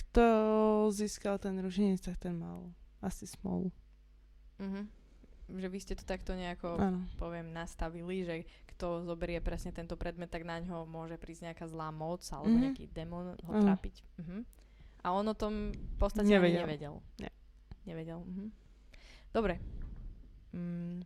[0.00, 0.24] Kto
[0.88, 3.68] získal ten ruženec, tak ten mal asi smolu.
[4.56, 4.88] Mhm.
[5.50, 7.04] Že vy ste to takto nejako, Áno.
[7.16, 8.34] poviem, nastavili, že
[8.70, 12.60] kto zoberie presne tento predmet, tak na ňo môže prísť nejaká zlá moc alebo Mhm.
[12.62, 13.62] nejaký démon ho Áno.
[13.62, 14.00] trápiť.
[14.16, 14.38] Mhm.
[15.00, 16.60] A on o tom v podstate Nevedel.
[16.60, 16.94] nevedel.
[17.18, 17.30] Nie.
[17.84, 18.20] Nevedel.
[18.20, 18.46] Mhm.
[19.30, 19.58] Dobre.
[20.50, 21.02] Mm.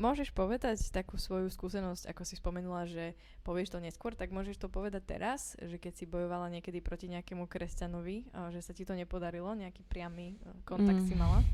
[0.00, 3.12] Môžeš povedať takú svoju skúsenosť, ako si spomenula, že
[3.44, 7.44] povieš to neskôr, tak môžeš to povedať teraz, že keď si bojovala niekedy proti nejakému
[7.44, 11.08] kresťanovi, že sa ti to nepodarilo, nejaký priamy e, kontakt Mm.
[11.08, 11.44] si mala.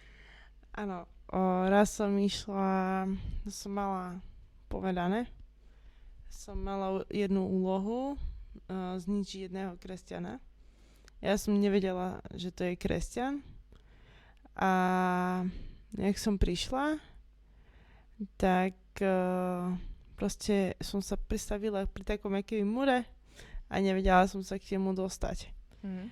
[0.80, 3.04] Áno, o, raz som išla,
[3.52, 4.24] som mala
[4.72, 5.28] povedané,
[6.32, 10.40] som mala jednu úlohu uh, zničiť jedného kresťana.
[11.20, 13.44] Ja som nevedela, že to je kresťan.
[14.56, 15.44] A
[15.92, 16.96] jak som prišla,
[18.36, 19.72] tak uh,
[20.14, 23.04] proste som sa pristavila pri takom akým mure
[23.66, 25.48] a nevedela som sa k nemu dostať.
[25.82, 26.04] Mhm.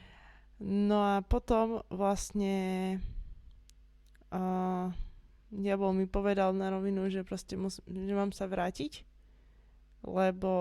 [0.61, 2.99] No a potom vlastne
[4.29, 4.93] uh,
[5.49, 9.05] diabol mi povedal na rovinu, že proste mus- že mám sa vrátiť,
[10.03, 10.53] lebo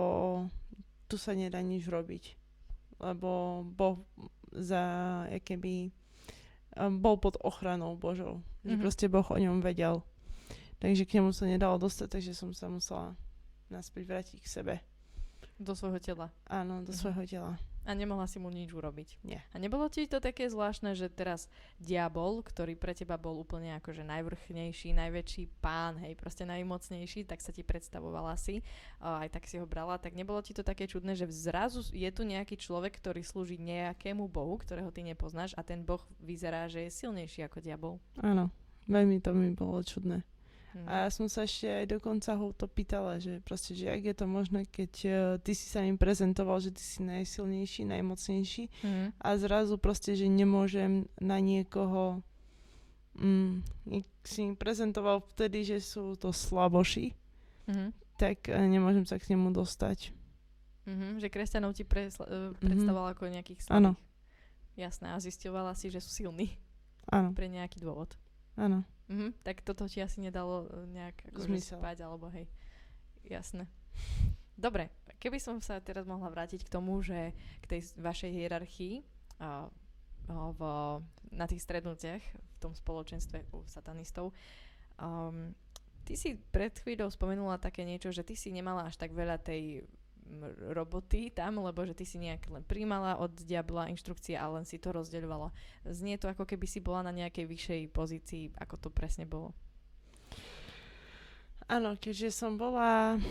[1.06, 2.38] tu sa nedá nič robiť.
[3.00, 4.04] Lebo Boh
[4.52, 4.84] za,
[5.40, 5.92] keby,
[6.76, 8.40] um, bol pod ochranou Božou.
[8.64, 8.82] Že Mhm.
[8.82, 10.04] proste Boh o ňom vedel.
[10.80, 13.16] Takže k nemu sa nedalo dostať, takže som sa musela
[13.68, 14.76] naspäť vrátiť k sebe.
[15.60, 16.32] Do svojho tela.
[16.48, 17.00] Áno, do Mhm.
[17.00, 17.54] svojho tela.
[17.84, 19.18] A nemohla si mu nič urobiť.
[19.26, 19.42] Nie.
[19.50, 21.50] A nebolo ti to také zvláštne, že teraz
[21.82, 27.50] diabol, ktorý pre teba bol úplne akože najvrchnejší, najväčší pán, hej, proste najmocnejší, tak sa
[27.50, 28.62] ti predstavovala si,
[29.02, 32.24] aj tak si ho brala, tak nebolo ti to také čudné, že zrazu je tu
[32.24, 36.94] nejaký človek, ktorý slúži nejakému bohu, ktorého ty nepoznáš a ten boh vyzerá, že je
[36.94, 37.96] silnejší ako diabol.
[38.22, 38.54] Áno,
[38.86, 40.22] veľmi to mi bolo čudné.
[40.72, 40.86] Hm.
[40.86, 44.14] A ja som sa ešte aj dokonca ho to pýtala, že proste, že jak je
[44.14, 49.06] to možné, keď uh, ty si sa im prezentoval, že ty si najsilnejší, najmocnejší Mhm.
[49.18, 52.22] a zrazu proste, že nemôžem na niekoho
[53.16, 53.66] mm,
[54.22, 57.18] si im prezentoval vtedy, že sú to slaboši,
[57.66, 57.90] Mhm.
[58.16, 60.14] tak uh, nemôžem sa k nemu dostať.
[60.86, 61.18] Mhm.
[61.18, 63.78] Že kresťanov ti presla- uh, predstavoval ako nejakých slabých.
[63.80, 63.92] Áno.
[64.76, 66.56] Jasné, a zistovala si, že sú silní
[67.06, 68.14] Áno, pre nejaký dôvod.
[68.56, 68.86] áno.
[69.10, 72.46] Mhm, tak toto ti asi nedalo e, nejak akože spať, alebo hej.
[73.26, 73.66] Jasné.
[74.54, 78.96] Dobre, keby som sa teraz mohla vrátiť k tomu, že k tej vašej hierarchii
[79.40, 79.72] a
[80.30, 80.62] v,
[81.34, 84.30] na tých strednutiach v tom spoločenstve u satanistov.
[85.00, 85.58] Um,
[86.06, 89.90] ty si pred chvíľou spomenula také niečo, že ty si nemala až tak veľa tej
[90.72, 94.78] roboty tam, lebo že ty si nejak len príjmala od diabla inštrukcie a len si
[94.78, 95.50] to rozdeľovala.
[95.90, 99.58] Znie to ako keby si bola na nejakej vyššej pozícii, ako to presne bolo.
[101.70, 103.22] Áno, keďže som bola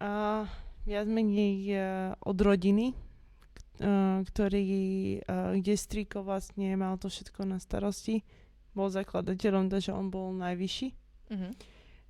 [0.00, 0.42] uh,
[0.88, 1.80] viac menej uh,
[2.24, 4.64] od rodiny, uh, ktorý,
[5.20, 8.24] uh, kde striko vlastne mal to všetko na starosti.
[8.72, 10.88] Bol zakladateľom, takže on bol najvyšší.
[11.28, 11.48] Mhm.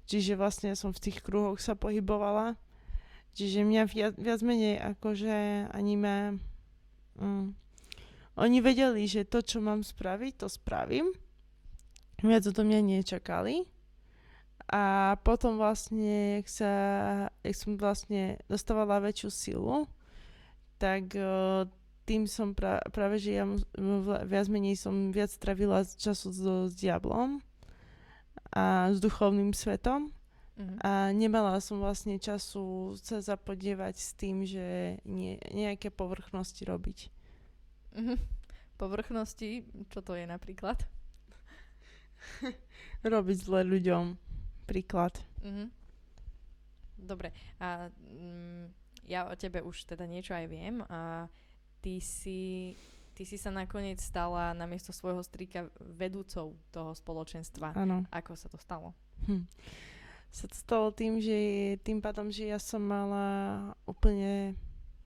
[0.03, 2.59] Čiže vlastne som v tých kruhoch sa pohybovala.
[3.33, 6.17] Čiže mňa viac, viac menej akože ani ma...
[7.17, 7.57] Mm,
[8.37, 11.13] oni vedeli, že to, čo mám spraviť, to spravím.
[12.25, 13.69] Viac o to mňa nečakali.
[14.73, 16.73] A potom vlastne, jak, sa,
[17.45, 19.85] jak som vlastne dostávala väčšiu silu,
[20.81, 21.13] tak
[22.09, 23.45] tým som pra, práve, že ja
[24.25, 27.45] viac menej som viac travila času so, s diablom
[28.53, 30.09] a s duchovným svetom.
[30.53, 30.77] Mhm.
[30.85, 36.99] A nemala som vlastne času sa zapodievať s tým, že nie, nejaké povrchnosti robiť.
[37.97, 38.17] Mhm.
[38.77, 40.77] Povrchnosti, čo to je napríklad?
[43.03, 44.17] robiť zle ľuďom
[44.69, 45.17] príklad.
[45.43, 45.73] Mhm.
[47.03, 48.71] Dobre, a mm,
[49.11, 51.27] ja o tebe už teda niečo aj viem a
[51.83, 52.73] ty si,
[53.19, 57.75] ty si sa nakoniec stala namiesto svojho strika vedúcou toho spoločenstva.
[57.75, 58.07] Áno.
[58.15, 58.95] Ako sa to stalo?
[59.27, 59.51] Hm.
[60.33, 61.37] Sa to stalo tým, že
[61.79, 63.27] tým pádom, že ja som mala
[63.85, 64.57] úplne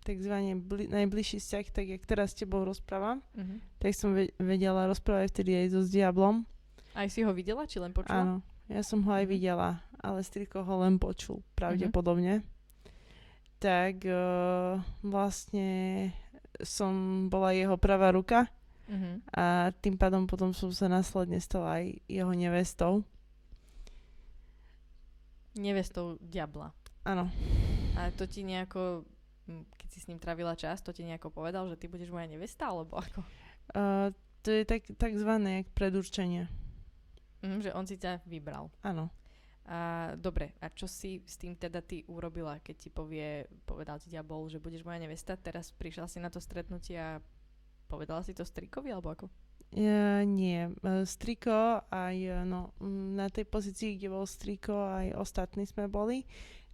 [0.01, 3.59] takzvané bli- najbližší vzťah, tak jak teraz s tebou rozprávam, Mhm.
[3.77, 6.47] tak som ve- vedela rozprávať vtedy aj so s Diablom.
[6.95, 8.23] Aj si ho videla, či len počula?
[8.23, 8.35] Áno,
[8.65, 9.31] ja som ho aj Mhm.
[9.31, 12.47] videla, ale striko ho len počul, pravdepodobne.
[13.59, 16.13] Tak uh, vlastne
[16.59, 16.93] som
[17.27, 18.47] bola jeho pravá ruka
[18.87, 19.27] Mhm.
[19.29, 23.03] a tým pádom potom som sa následne stala aj jeho nevestou.
[25.57, 26.77] Nevestou diabla.
[27.09, 27.33] Áno.
[27.97, 29.09] A to ti nejako,
[29.49, 32.29] mm, keď si s ním trávila čas, to ti nejako povedal, že ty budeš moja
[32.29, 33.25] nevesta, alebo ako?
[33.73, 34.13] Uh,
[34.45, 36.47] to je tak, takzvané predurčenie.
[37.41, 38.69] Mhm, že on si ťa vybral.
[38.85, 39.09] Áno.
[39.67, 44.07] A dobre, a čo si s tým teda ty urobila, keď ti povie, povedal ti
[44.07, 47.19] diabol, že budeš moja nevesta, teraz prišla si na to stretnutie a
[47.91, 49.27] povedala si to strikovi, alebo ako?
[49.75, 52.71] Uh, nie, uh, Striko aj uh, no,
[53.13, 56.23] na tej pozícii, kde bol Striko, aj ostatní sme boli,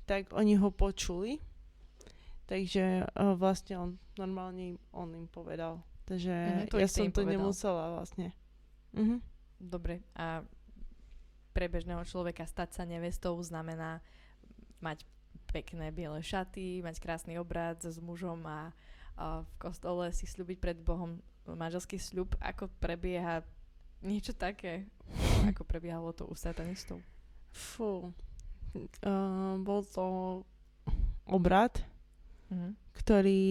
[0.04, 1.40] tak oni ho počuli.
[2.46, 5.80] Takže uh, vlastne on normálne on im povedal.
[6.04, 7.40] Takže to ja som to povedal.
[7.40, 8.36] nemusela vlastne.
[8.92, 9.24] Mhm.
[9.62, 10.42] Dobre, a
[11.54, 14.02] pre bežného človeka stať sa nevestou znamená
[14.82, 15.06] mať
[15.52, 18.72] pekné biele šaty, mať krásny obrad s mužom a,
[19.14, 22.34] a v kostole si slúbiť pred Bohom manželský sľub.
[22.38, 23.42] Ako prebieha
[24.00, 24.86] niečo také?
[25.50, 27.02] Ako prebiehalo to u satanistov?
[27.50, 28.14] Fú.
[29.04, 30.42] Uh, bol to
[31.28, 31.82] obrad,
[32.52, 32.76] Mhm.
[32.92, 33.42] ktorý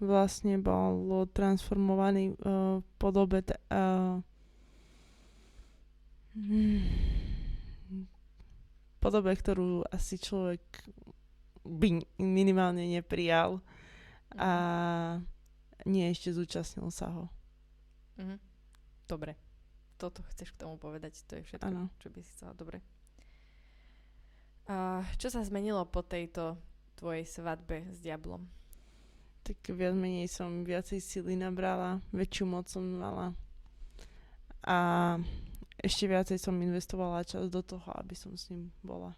[0.00, 4.16] vlastne bol transformovaný uh, v podobe t- uh,
[8.96, 10.60] podobe, ktorú asi človek
[11.68, 13.60] by minimálne neprijal
[14.32, 14.50] a
[15.86, 17.24] nie ešte zúčastnil sa ho.
[18.18, 18.36] Mhm.
[19.08, 19.34] Dobre.
[20.00, 21.92] Toto chceš k tomu povedať, to je všetko, Áno.
[22.00, 22.56] čo by si chcela.
[22.56, 22.80] Dobre.
[24.70, 26.56] A čo sa zmenilo po tejto
[26.96, 28.48] tvojej svadbe s diablom?
[29.44, 33.34] Tak viac menej som viacej sily nabrala, väčšiu moc som mala
[34.64, 35.16] a
[35.80, 39.16] ešte viacej som investovala čas do toho, aby som s ním bola.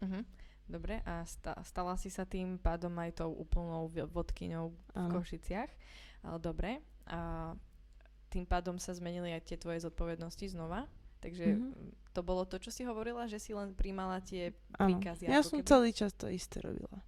[0.00, 0.24] Mhm.
[0.66, 5.12] Dobre, a sta- stala si sa tým pádom aj tou úplnou vodkyňou v Áno.
[5.14, 5.70] Košiciach.
[6.36, 6.82] Dobre.
[7.06, 7.54] A
[8.28, 10.90] tým pádom sa zmenili aj tie tvoje zodpovednosti znova.
[11.16, 11.62] Takže Mhm.
[11.62, 14.90] mm, to bolo to, čo si hovorila, že si len príjmala tie Áno.
[14.92, 15.26] príkazy.
[15.26, 15.66] Ja som keby?
[15.66, 16.98] celý čas to isté robila.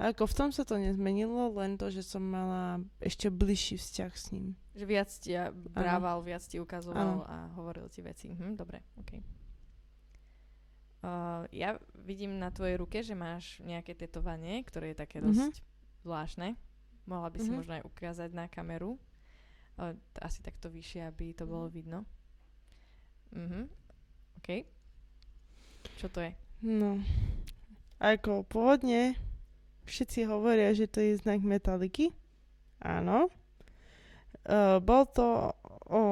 [0.00, 4.10] A ako v tom sa to nezmenilo, len to, že som mala ešte bližší vzťah
[4.10, 4.56] s ním.
[4.74, 7.22] Že viac ťa brával, viac ti ukazoval Áno.
[7.22, 8.26] a hovoril ti veci.
[8.28, 9.22] Mhm, dobre, OK.
[10.98, 15.26] Uh, ja vidím na tvojej ruke, že máš nejaké tetovanie, ktoré je také Mhm.
[15.30, 15.54] dosť
[16.02, 16.48] zvláštne.
[17.06, 17.56] Mohla by si Mhm.
[17.56, 18.98] možno aj ukázať na kameru.
[19.78, 22.02] Uh, asi takto vyššie, aby to bolo vidno.
[23.30, 23.70] Mhm.
[24.42, 24.66] OK.
[26.02, 26.34] Čo to je?
[26.62, 26.98] No.
[27.98, 29.14] Ako pôvodne
[29.86, 32.10] všetci hovoria, že to je znak metaliky.
[32.78, 33.30] Áno.
[34.42, 35.54] Uh, bol to
[35.88, 36.02] o,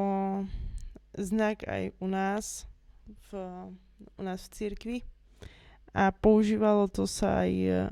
[1.14, 2.66] znak aj u nás
[3.30, 3.30] v,
[4.14, 4.96] u nás v cirkvi
[5.90, 7.90] a používalo to sa aj uh,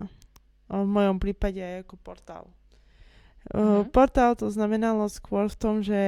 [0.70, 2.46] v mojom prípade aj ako portál.
[2.46, 3.92] Uh, Mhm.
[3.92, 6.00] Portál to znamenalo skôr v tom, že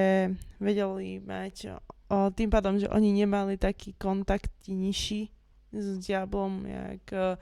[0.56, 1.76] vedeli mať
[2.08, 5.28] o, tým pádom, že oni nemali taký kontakt nižší
[5.76, 7.36] s diablom, jak uh,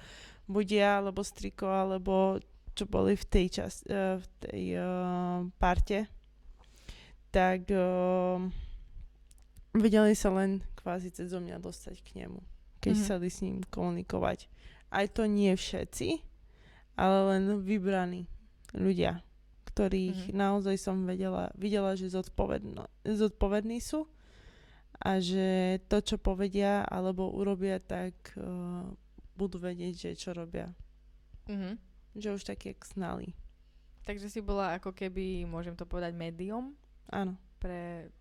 [0.51, 2.43] buď ja, alebo striko, alebo
[2.75, 6.11] čo boli v tej, čas, uh, v tej uh, parte,
[7.31, 8.43] tak uh,
[9.71, 12.43] vedeli sa len kvázi cez mňa dostať k nemu,
[12.85, 13.01] keď Mhm.
[13.01, 14.53] chceli s ním komunikovať.
[14.91, 16.21] Aj to nie všetci,
[16.95, 18.29] ale len vybraní
[18.71, 19.25] ľudia,
[19.67, 20.37] ktorých Mhm.
[20.37, 24.05] naozaj som vedela, videla, že zodpovedno, zodpovední sú
[24.95, 25.47] a že
[25.89, 28.87] to, čo povedia alebo urobia, tak uh,
[29.35, 30.71] budú vedieť, že čo robia.
[31.49, 31.81] Mhm.
[32.15, 33.35] Že už tak jak znali.
[34.05, 36.77] Takže si bola ako keby, môžem to povedať, médium
[37.09, 37.35] Áno.
[37.59, 38.13] pre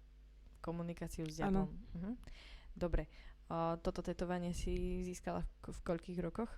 [0.59, 1.67] komunikáciu s Áno.
[1.67, 1.69] diablom.
[1.93, 2.11] Mhm.
[2.73, 3.05] Dobre.
[3.81, 6.49] Toto tetovanie si získala v, v koľkých rokoch?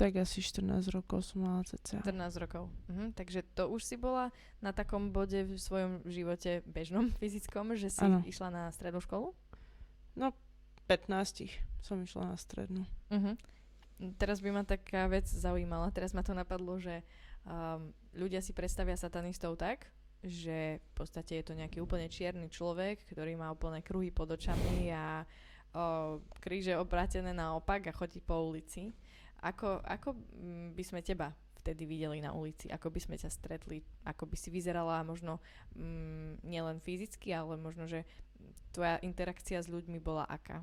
[0.00, 2.00] Tak asi 14 rokov som mala cca.
[2.00, 2.72] 14 rokov.
[2.88, 3.12] Mhm.
[3.12, 4.32] Takže to už si bola
[4.64, 8.24] na takom bode v svojom živote bežnom, fyzickom, že si Áno.
[8.24, 9.36] išla na strednú školu?
[10.90, 11.46] 15
[11.86, 12.82] som išla na strednú.
[13.14, 13.38] Mhm.
[14.16, 15.92] Teraz by ma taká vec zaujímala.
[15.92, 17.04] Teraz ma to napadlo, že
[17.44, 19.86] um, ľudia si predstavia satanistov tak,
[20.24, 24.88] že v podstate je to nejaký úplne čierny človek, ktorý má úplne kruhy pod očami
[24.90, 25.28] a
[25.72, 25.84] o,
[26.36, 28.90] kríže obrátené naopak a chodí po ulici.
[29.40, 32.68] Ako, ako mm, by sme teba vtedy videli na ulici?
[32.68, 33.80] Ako by sme ťa stretli?
[34.02, 35.40] Ako by si vyzerala možno
[35.72, 38.04] mm, nielen fyzicky, ale možno, že
[38.70, 40.60] tvoja interakcia s ľuďmi bola aká?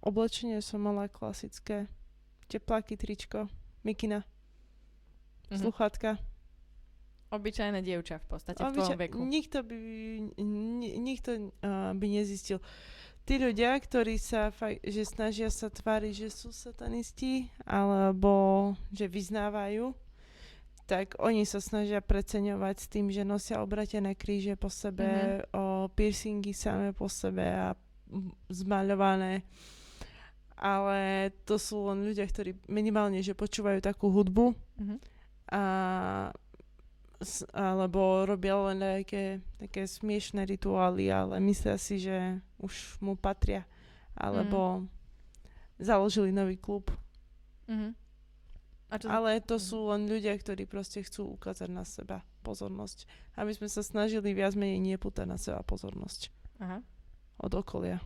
[0.00, 1.88] Oblečenie som mala klasické.
[2.46, 3.48] Tepláky, tričko,
[3.80, 4.20] mikina,
[5.46, 5.60] Mhm.
[5.60, 6.20] sluchátka.
[7.30, 9.18] Obyčajné dievča v podstate v Obyča- tvojom veku.
[9.18, 9.76] Nikto by,
[10.38, 12.60] ni- nikto uh, by nezistil.
[13.24, 19.96] Tí ľudia, ktorí sa fakt, že snažia sa tváriť, že sú satanisti, alebo že vyznávajú,
[20.84, 25.56] tak oni sa snažia preceňovať s tým, že nosia obratené kríže po sebe, Mhm.
[25.56, 27.72] o piercingy samé po sebe a
[28.52, 29.40] zmaľované.
[30.54, 34.96] Ale to sú len ľudia, ktorí minimálne, že počúvajú takú hudbu, Mhm.
[35.48, 35.62] a
[37.50, 43.64] alebo robia len také, také smiešné rituály, ale myslia si, že už mu patria.
[44.14, 44.86] Alebo
[45.76, 46.90] založili nový klub.
[47.66, 47.94] Mhm.
[48.90, 49.64] A čo Ale to Mhm.
[49.64, 53.08] sú len ľudia, ktorí proste chcú ukázať na seba pozornosť.
[53.34, 56.30] Aby sme sa snažili viac menej nepútať na seba pozornosť
[56.62, 56.78] Aha.
[57.42, 57.98] od okolia.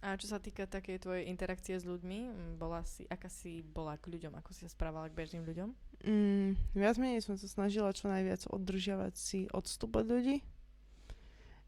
[0.00, 4.08] A čo sa týka takej tvojej interakcie s ľuďmi, bola si, aká si bola k
[4.12, 5.76] ľuďom, ako si sa správala k bežným ľuďom?
[6.00, 10.40] Mm, viac menej som sa snažila čo najviac oddržiavať si odstup od ľudí.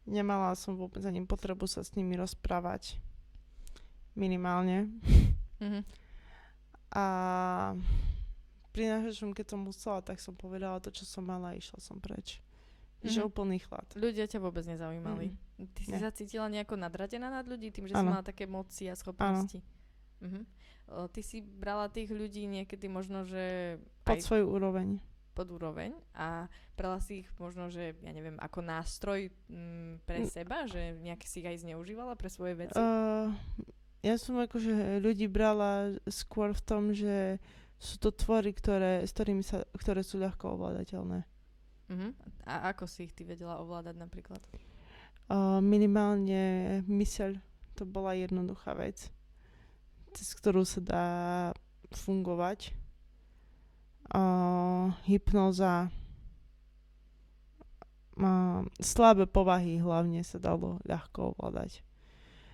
[0.03, 2.97] Nemala som vôbec ani potrebu sa s nimi rozprávať.
[4.15, 4.89] Minimálne.
[5.61, 5.81] Mhm.
[6.93, 7.05] A
[8.73, 11.97] pri najhoršom, keď som musela, tak som povedala to, čo som mala a išla som
[11.97, 12.41] preč.
[13.03, 13.29] Že Mhm.
[13.29, 13.87] úplný chlad.
[13.95, 15.35] Ľudia ťa vôbec nezaujímali.
[15.75, 18.11] Ty si sa cítila nejako nadradená nad ľudí tým, že si Áno.
[18.17, 19.61] mala také moci a schopnosti?
[20.21, 20.41] Mhm.
[20.93, 24.99] O, Ty si brala tých ľudí niekedy možno, že Pod aj svoju úroveň.
[25.33, 26.45] pod úroveň a
[26.77, 31.41] brala si ich možno, že ja neviem, ako nástroj mm, pre seba, že nejak si
[31.41, 32.77] ich aj zneužívala pre svoje veci?
[32.77, 33.33] Uh,
[34.05, 37.41] ja som akože ľudí brala skôr v tom, že
[37.81, 41.25] sú to tvory, ktoré, s ktorými sa, ktoré sú ľahko ovládateľné.
[41.89, 42.09] Mhm.
[42.47, 44.43] A ako si ich ty vedela ovládať napríklad?
[45.33, 47.41] Uh, minimálne myseľ,
[47.73, 49.09] to bola jednoduchá vec,
[50.13, 51.07] cez ktorú sa dá
[51.89, 52.77] fungovať.
[54.13, 55.89] Uh, hypnoza,
[58.21, 61.81] uh, slabé povahy hlavne sa dalo ľahko ovládať.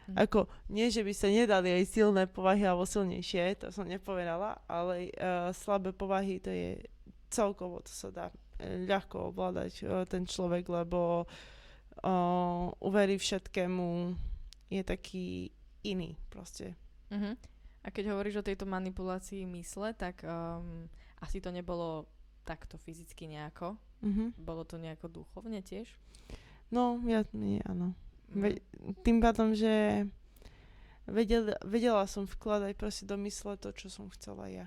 [0.09, 0.17] Mhm.
[0.25, 5.13] Ako, nie, že by sa nedali aj silné povahy alebo silnejšie, to som nepovedala, ale
[5.19, 6.81] uh, slabé povahy to je
[7.29, 14.17] celkovo, to sa dá eh, ľahko ovládať uh, ten človek, lebo uh, uverí všetkému,
[14.73, 15.53] je taký
[15.85, 16.73] iný proste.
[17.13, 17.37] Mhm.
[17.85, 20.91] A keď hovoríš o tejto manipulácii mysle, tak um,
[21.21, 22.07] asi to nebolo
[22.45, 23.77] takto fyzicky nejako.
[24.03, 24.39] Mhm.
[24.39, 25.91] Bolo to nejako duchovne tiež?
[26.71, 27.93] No, ja, nie, áno.
[28.33, 28.41] Mhm.
[28.41, 28.49] Ve,
[29.03, 30.05] tým pádom, že
[31.09, 34.67] vedela, vedela som vkladať proste do mysle to, čo som chcela ja.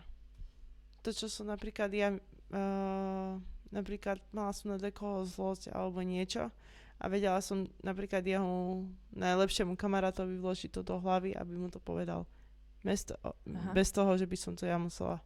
[1.06, 3.34] To, čo som napríklad ja, uh,
[3.74, 6.54] napríklad mala som na dekoho zlosť alebo niečo
[7.02, 8.86] a vedela som napríklad jeho
[9.18, 12.30] najlepšiemu kamarátovi vložiť to do hlavy, aby mu to povedal.
[12.86, 13.74] Bez, to, Aha.
[13.74, 15.22] bez toho, že by som to ja musela.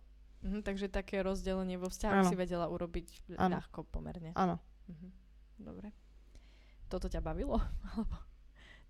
[0.45, 3.57] Mhm, takže také rozdelenie vo vzťahu si vedela urobiť Áno.
[3.57, 4.29] ľahko pomerne.
[4.37, 5.07] Áno, Mhm.
[5.57, 5.89] Dobre.
[6.85, 7.57] Toto ťa bavilo?
[7.97, 8.13] Alebo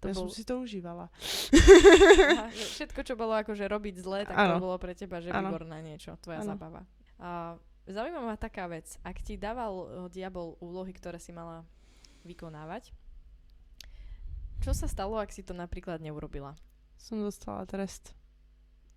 [0.04, 0.28] to ja bol...
[0.28, 1.08] som si to užívala.
[1.08, 4.60] Aha, všetko, čo bolo akože robiť zle, tak Áno.
[4.60, 5.48] to bolo pre teba, že Áno.
[5.48, 6.52] výborné niečo, tvoja Áno.
[6.52, 6.84] zabava.
[7.16, 7.56] A
[7.88, 9.00] zaujímavá ma taká vec.
[9.02, 11.64] Ak ti dával uh, diabol úlohy, ktoré si mala
[12.28, 12.92] vykonávať,
[14.60, 16.58] čo sa stalo, ak si to napríklad neurobila?
[16.98, 18.12] Som dostala trest.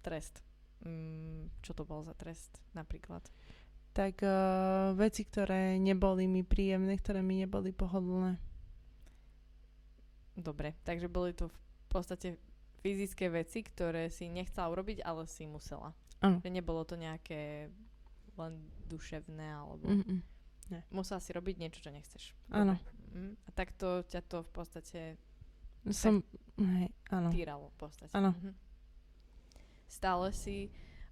[0.03, 0.41] Trest.
[0.87, 3.25] Mm, čo to bol za trest napríklad?
[3.97, 8.39] Tak uh, veci, ktoré neboli mi príjemné, ktoré mi neboli pohodlné.
[10.39, 11.59] Dobre, takže boli to v
[11.91, 12.39] podstate
[12.79, 15.99] fyzické veci, ktoré si nechcela urobiť, ale si musela.
[16.23, 16.39] Áno.
[16.39, 17.71] Že nebolo to nejaké
[18.39, 18.55] len
[18.87, 20.23] duševné, alebo Mm-mm.
[20.95, 22.39] musela si robiť niečo, čo nechceš.
[22.55, 22.79] Áno.
[23.11, 25.01] Mm, a takto ťa to v podstate
[25.91, 26.23] Som,
[26.61, 27.35] hej, áno.
[27.35, 28.15] týralo v podstate.
[28.15, 28.31] Áno.
[28.39, 28.68] Mhm.
[29.89, 30.69] Stále si,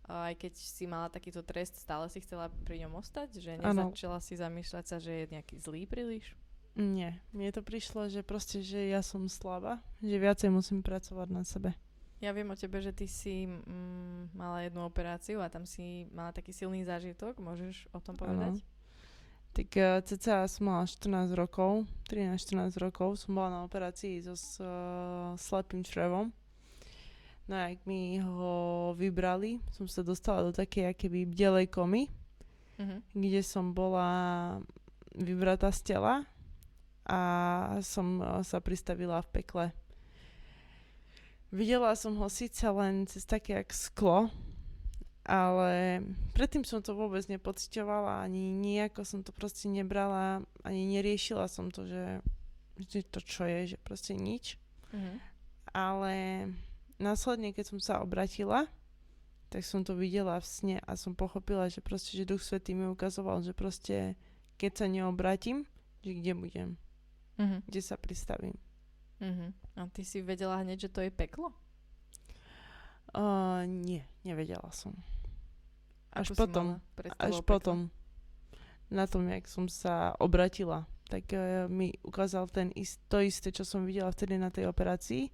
[0.07, 3.41] a aj keď si mala takýto trest, stále si chcela pri ňom ostať?
[3.41, 6.37] Že nezačala si zamýšľať sa, že je nejaký zlý príliš?
[6.77, 11.41] Nie, mne to prišlo, že proste, že ja som slabá, že viacej musím pracovať na
[11.41, 11.73] sebe.
[12.21, 16.33] Ja viem o tebe, že ty si mm, mala jednu operáciu a tam si mala
[16.33, 17.41] taký silný zážitok.
[17.41, 18.61] Môžeš o tom povedať?
[19.57, 24.61] Tak uh, cca som mala 14 rokov, 13-14 rokov, som bola na operácii so s,
[24.61, 26.29] uh, slepým črevom.
[27.47, 28.53] No a ak mi ho
[28.99, 32.11] vybrali, som sa dostala do takej akéby bdelej komy,
[32.77, 32.97] Mhm.
[33.17, 34.11] kde som bola
[35.17, 36.29] vybratá z tela
[37.09, 37.21] a
[37.81, 39.67] som uh, sa pristavila v pekle.
[41.49, 44.29] Videla som ho síce len cez také jak sklo,
[45.25, 46.03] ale
[46.37, 51.87] predtým som to vôbec nepocitovala, ani nejako som to proste nebrala, ani neriešila som to,
[51.89, 52.21] že,
[52.77, 54.61] že to čo je, že proste nič.
[54.93, 55.17] Mhm.
[55.73, 56.15] Ale
[56.99, 58.67] následne, keď som sa obratila,
[59.49, 62.87] tak som to videla v sne a som pochopila, že proste, že Duch Svetý mi
[62.87, 64.19] ukazoval, že proste,
[64.59, 65.65] keď sa neobratím,
[66.03, 66.69] že kde budem,
[67.39, 67.63] Mhm.
[67.67, 68.57] kde sa pristavím.
[69.21, 69.55] Mhm.
[69.77, 71.53] A ty si vedela hneď, že to je peklo?
[73.17, 74.93] Uh, nie, nevedela som.
[76.13, 76.81] Až si potom,
[77.17, 77.49] Až o pekle?
[77.49, 77.79] potom,
[78.93, 83.65] na tom, jak som sa obratila, tak uh, mi ukázal ten ist, to isté, čo
[83.65, 85.33] som videla vtedy na tej operácii,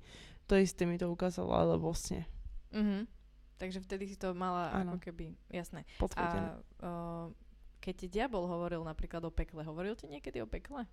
[0.53, 2.28] to isté mi to ukázalo, ale sne,
[2.68, 3.09] Mhm.
[3.57, 4.92] Takže vtedy si to mala Áno.
[4.92, 5.86] ako keby, jasné.
[5.96, 6.61] potvrdené.
[6.82, 7.26] A uh,
[7.78, 10.84] keď ti diabol hovoril napríklad o pekle, hovoril ti niekedy o pekle?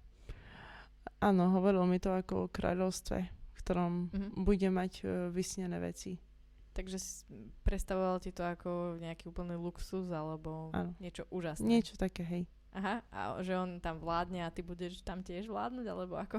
[1.20, 4.30] Áno, hovoril mi to ako o kráľovstve, v ktorom Mhm.
[4.40, 6.22] bude mať uh, vysnené veci.
[6.70, 7.26] Takže
[7.66, 10.94] predstavoval ti to ako nejaký úplný luxus alebo Áno.
[11.02, 11.66] niečo úžasné?
[11.66, 12.44] Niečo také, hej.
[12.70, 16.38] Aha, a že on tam vládne a ty budeš tam tiež vládnuť, alebo ako?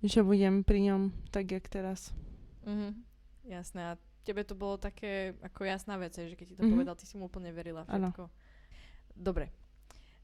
[0.00, 2.12] Že budem pri ňom tak, jak teraz.
[2.64, 3.04] Mhm.
[3.44, 6.72] Jasné, a tebe to bolo také ako jasná vec, že keď ti to Mhm.
[6.72, 8.28] povedal, ty si mu úplne verila všetko.
[9.16, 9.50] Dobre,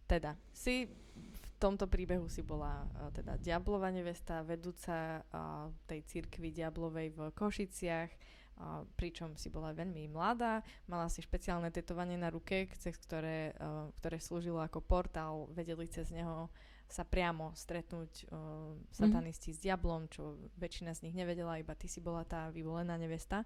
[0.06, 6.52] teda, si v tomto príbehu si bola a, teda Diablova nevesta, vedúca a, tej cirkvi
[6.52, 8.10] Diablovej v Košiciach,
[8.56, 13.88] a, pričom si bola veľmi mladá, mala si špeciálne tetovanie na ruke, cez ktoré, a,
[14.00, 16.48] ktoré slúžilo ako portál, vedeli cez neho
[16.86, 21.98] sa priamo stretnúť uh, satanisti s diablom, čo väčšina z nich nevedela, iba ty si
[21.98, 23.42] bola tá vyvolená nevesta.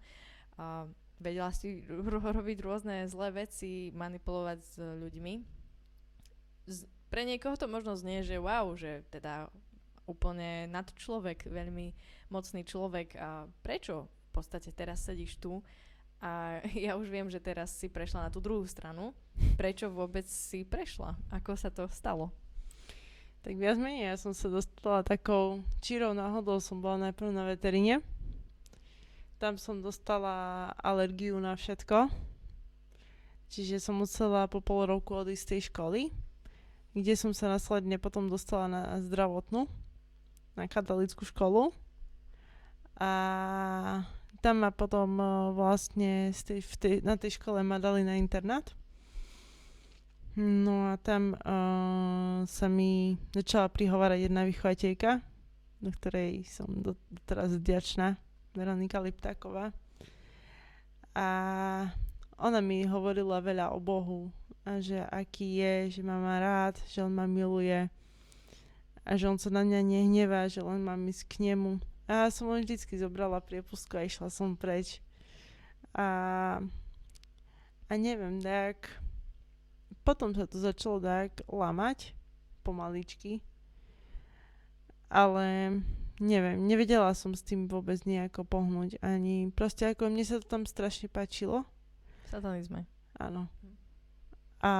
[0.60, 0.84] A
[1.20, 5.34] vedela si ro- robiť rôzne zlé veci, manipulovať s ľuďmi.
[6.68, 9.48] Z, pre niekoho to možno znie, že wow, že teda
[10.08, 11.94] úplne nad človek, veľmi
[12.34, 13.14] mocný človek.
[13.20, 15.62] A prečo v podstate teraz sedíš tu?
[16.20, 19.16] A ja už viem, že teraz si prešla na tú druhú stranu.
[19.56, 21.16] Prečo vôbec si prešla?
[21.32, 22.32] Ako sa to stalo?
[23.40, 28.04] Tak viac menej, ja som sa dostala takou čírou náhodou, som bola najprv na veterine.
[29.40, 32.12] Tam som dostala alergiu na všetko.
[33.48, 36.00] Čiže som musela po pol roku odísť z tej školy,
[36.92, 39.64] kde som sa následne potom dostala na zdravotnú,
[40.54, 41.72] na katolickú školu.
[43.00, 43.10] A
[44.44, 48.20] tam ma potom eh, vlastne z tej, v tej, na tej škole ma dali na
[48.20, 48.68] internát.
[50.40, 55.20] No a tam uh, sa mi začala prihovárať jedna vychovateľka,
[55.84, 56.96] do ktorej som do,
[57.28, 58.16] teraz vďačná,
[58.56, 59.68] Veronika Liptáková.
[61.12, 61.28] A
[62.40, 64.32] ona mi hovorila veľa o Bohu
[64.64, 67.92] a že aký je, že ma má rád, že on ma miluje
[69.04, 71.84] a že on sa na mňa nehnevá, že len mám ísť k nemu.
[72.08, 75.04] A ja som len vždycky zobrala priepustku a išla som preč.
[75.92, 76.08] A,
[77.88, 78.88] a neviem, tak
[80.10, 82.18] potom sa to začalo tak lamať
[82.66, 83.38] pomaličky.
[85.06, 85.78] Ale
[86.18, 88.98] neviem, nevedela som s tým vôbec nejako pohnúť.
[89.06, 91.62] Ani proste ako mne sa to tam strašne páčilo.
[92.26, 92.90] Satanizme.
[93.22, 93.46] Áno.
[94.58, 94.70] A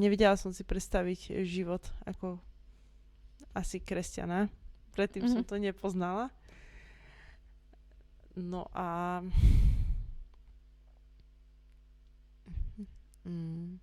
[0.00, 2.40] nevedela som si predstaviť život ako
[3.52, 4.48] asi kresťana.
[4.96, 5.36] Predtým mm-hmm.
[5.36, 5.50] som Mhm.
[5.52, 6.24] to nepoznala.
[8.40, 9.20] No a...
[13.28, 13.76] Mm.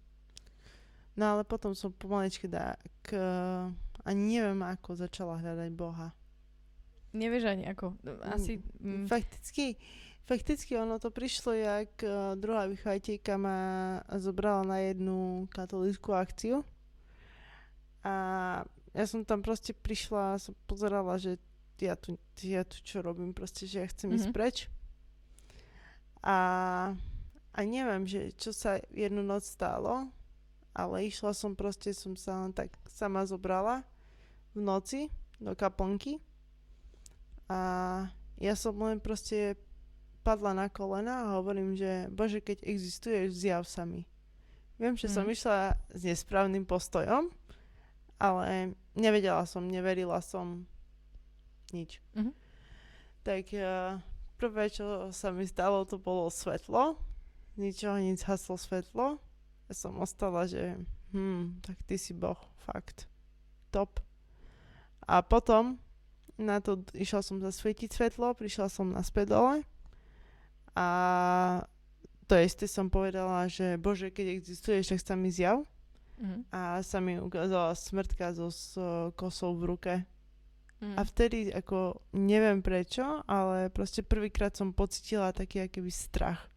[1.16, 2.84] No ale potom som pomaličky tak...
[3.16, 3.72] Uh,
[4.06, 6.14] ani neviem, ako začala hľadať Boha.
[7.16, 7.98] Nevieš ani ako.
[8.28, 8.62] Asi...
[8.84, 9.80] Mm, Fakticky,
[10.30, 13.60] fakticky ono to prišlo, jak uh, druhá vychovateľka ma
[14.20, 16.62] zobrala na jednu katolíckú akciu.
[18.06, 18.14] A
[18.94, 21.42] ja som tam proste prišla a som pozerala, že
[21.82, 24.20] ja tu, ja tu čo robím, proste, že ja chcem mm-hmm.
[24.22, 24.36] ísť Mhm.
[24.36, 24.58] preč.
[26.26, 26.38] A,
[27.54, 30.10] a neviem, že čo sa jednu noc stalo,
[30.76, 33.88] ale išla som proste, som sa len tak sama zobrala
[34.52, 35.02] v noci
[35.40, 36.20] do kaplnky
[37.48, 37.60] a
[38.36, 39.56] ja som len proste
[40.26, 44.04] padla na kolena a hovorím, že bože, keď existuješ, zjav sa mi.
[44.76, 45.14] Viem, že mm.
[45.14, 47.32] som išla s nesprávnym postojom,
[48.20, 50.68] ale nevedela som, neverila som
[51.72, 52.02] nič.
[52.18, 52.36] Mm-hmm.
[53.24, 54.02] Tak uh,
[54.36, 57.00] prvé, čo sa mi stalo, to bolo svetlo.
[57.56, 59.22] Ničoho nic haslo svetlo.
[59.66, 60.78] Ja som ostala, že
[61.14, 63.10] hm, tak ty si boh, fakt.
[63.74, 64.00] Top.
[65.06, 65.82] A potom
[66.36, 69.64] na to išla som zasvietiť svetlo, prišla som na dole
[70.76, 70.88] a
[72.28, 75.64] to isté som povedala, že bože, keď existuješ, tak sa mi zjav.
[76.16, 76.42] Mm-hmm.
[76.52, 78.76] A sa mi ukázala smrtka so, s
[79.20, 79.94] kosou v ruke.
[80.84, 80.96] Mm.
[80.96, 86.48] A vtedy, ako, neviem prečo, ale proste prvýkrát som pocitila taký akýby strach.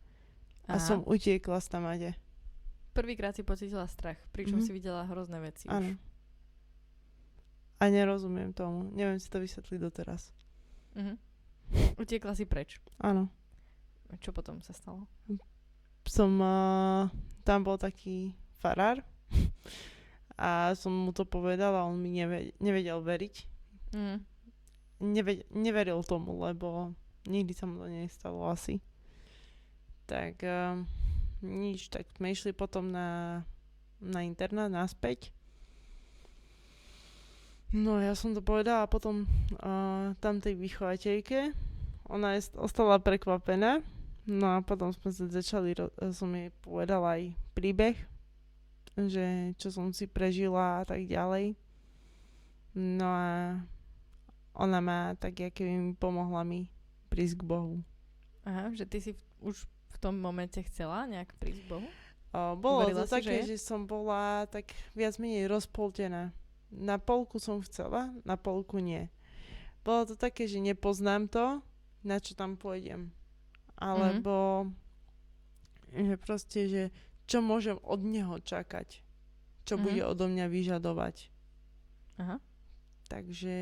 [0.66, 0.78] Aha.
[0.78, 2.10] A som utiekla z tamade.
[2.98, 4.74] Prvýkrát si pocitila strach, pričom mm-hmm.
[4.74, 5.94] si videla hrozné veci Áno.
[7.78, 8.90] A nerozumiem tomu.
[8.90, 10.34] Neviem si to vysvetliť doteraz.
[10.98, 11.16] Mm-hmm.
[12.02, 12.82] Utiekla si preč.
[12.98, 13.30] Áno.
[14.18, 15.06] Čo potom sa stalo?
[16.10, 17.06] Som, uh,
[17.46, 18.98] tam bol taký farár
[20.34, 23.34] a som mu to povedala on mi neve- nevedel veriť.
[23.94, 24.18] Mm.
[25.06, 26.98] Neve- neveril tomu, lebo
[27.30, 28.82] nikdy sa mu to nestalo asi.
[30.10, 30.82] Tak uh,
[31.44, 33.40] nič, tak sme išli potom na,
[34.02, 35.30] na internát naspäť.
[37.68, 39.28] No ja som to povedala potom
[39.60, 41.52] uh, tam tej vychovateľke,
[42.08, 43.84] ona je ostala prekvapená.
[44.28, 45.72] No a potom sme sa začali,
[46.12, 47.96] som jej povedala aj príbeh,
[48.96, 51.56] že čo som si prežila a tak ďalej.
[52.76, 53.56] No a
[54.52, 56.68] ona ma tak, aké mi pomohla mi
[57.08, 57.74] prísť k Bohu.
[58.44, 59.64] Aha, že ty si už
[59.98, 61.88] tom momente chcela nejak prísť Bohu?
[62.32, 66.30] O, bolo Uverila to si, také, že, že som bola tak viac menej rozpoltená.
[66.68, 69.08] Na polku som chcela, na polku nie.
[69.80, 71.64] Bolo to také, že nepoznám to,
[72.04, 73.08] na čo tam pôjdem.
[73.80, 74.68] Alebo
[75.94, 76.04] mm-hmm.
[76.12, 76.82] že proste, že
[77.24, 79.00] čo môžem od neho čakať,
[79.64, 79.84] čo mm-hmm.
[79.84, 81.32] bude odo mňa vyžadovať.
[82.20, 82.36] Aha.
[83.08, 83.56] Takže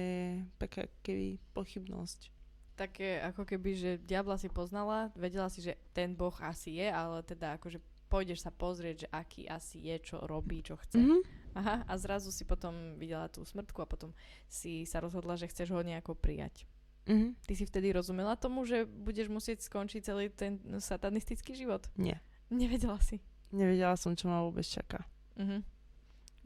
[0.58, 2.34] taká keby pochybnosť.
[2.76, 7.24] Také ako keby, že diabla si poznala, vedela si, že ten boh asi je, ale
[7.24, 11.00] teda akože pôjdeš sa pozrieť, že aký asi je, čo robí, čo chce.
[11.00, 11.20] Mm-hmm.
[11.56, 14.12] Aha, a zrazu si potom videla tú smrtku a potom
[14.46, 16.68] si sa rozhodla, že chceš ho nejako prijať.
[17.08, 17.30] Mm-hmm.
[17.48, 21.86] Ty si vtedy rozumela tomu, že budeš musieť skončiť celý ten satanistický život?
[21.96, 22.20] Nie.
[22.50, 23.22] Nevedela si?
[23.54, 25.06] Nevedela som, čo ma vôbec čaká.
[25.38, 25.62] Uh-huh.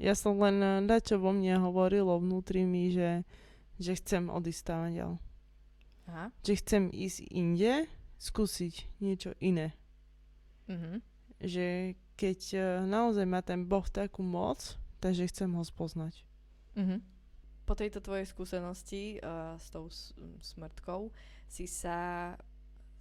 [0.00, 3.24] Ja som len na čo vo mne hovorilo vnútri mi, že,
[3.80, 5.12] že chcem odísť tam ďal.
[6.10, 6.34] Aha.
[6.42, 7.86] Že chcem ísť inde,
[8.18, 9.78] skúsiť niečo iné.
[10.66, 10.98] Uh-huh.
[11.38, 16.26] Že keď uh, naozaj má ten Boh takú moc, takže chcem ho spoznať.
[16.74, 16.98] Uh-huh.
[17.62, 20.10] Po tejto tvojej skúsenosti uh, s tou s-
[20.42, 21.14] smrtkou
[21.46, 22.34] si sa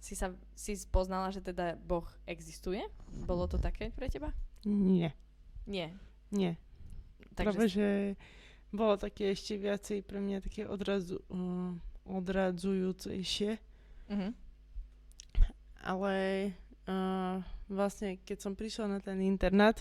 [0.00, 2.80] si sa si poznala, že teda Boh existuje?
[3.26, 4.32] Bolo to také pre teba?
[4.64, 5.12] Nie.
[5.68, 5.92] Nie.
[6.32, 6.56] Nie.
[7.36, 7.44] Takže...
[7.44, 7.88] Práve, že
[8.72, 11.74] bolo také ešte viacej pre mňa také odrazu, uh,
[12.18, 13.60] odradzujúcejšie.
[14.10, 14.30] Uh-huh.
[15.80, 16.14] Ale
[16.90, 17.40] uh,
[17.70, 19.80] vlastne, keď som prišla na ten internát,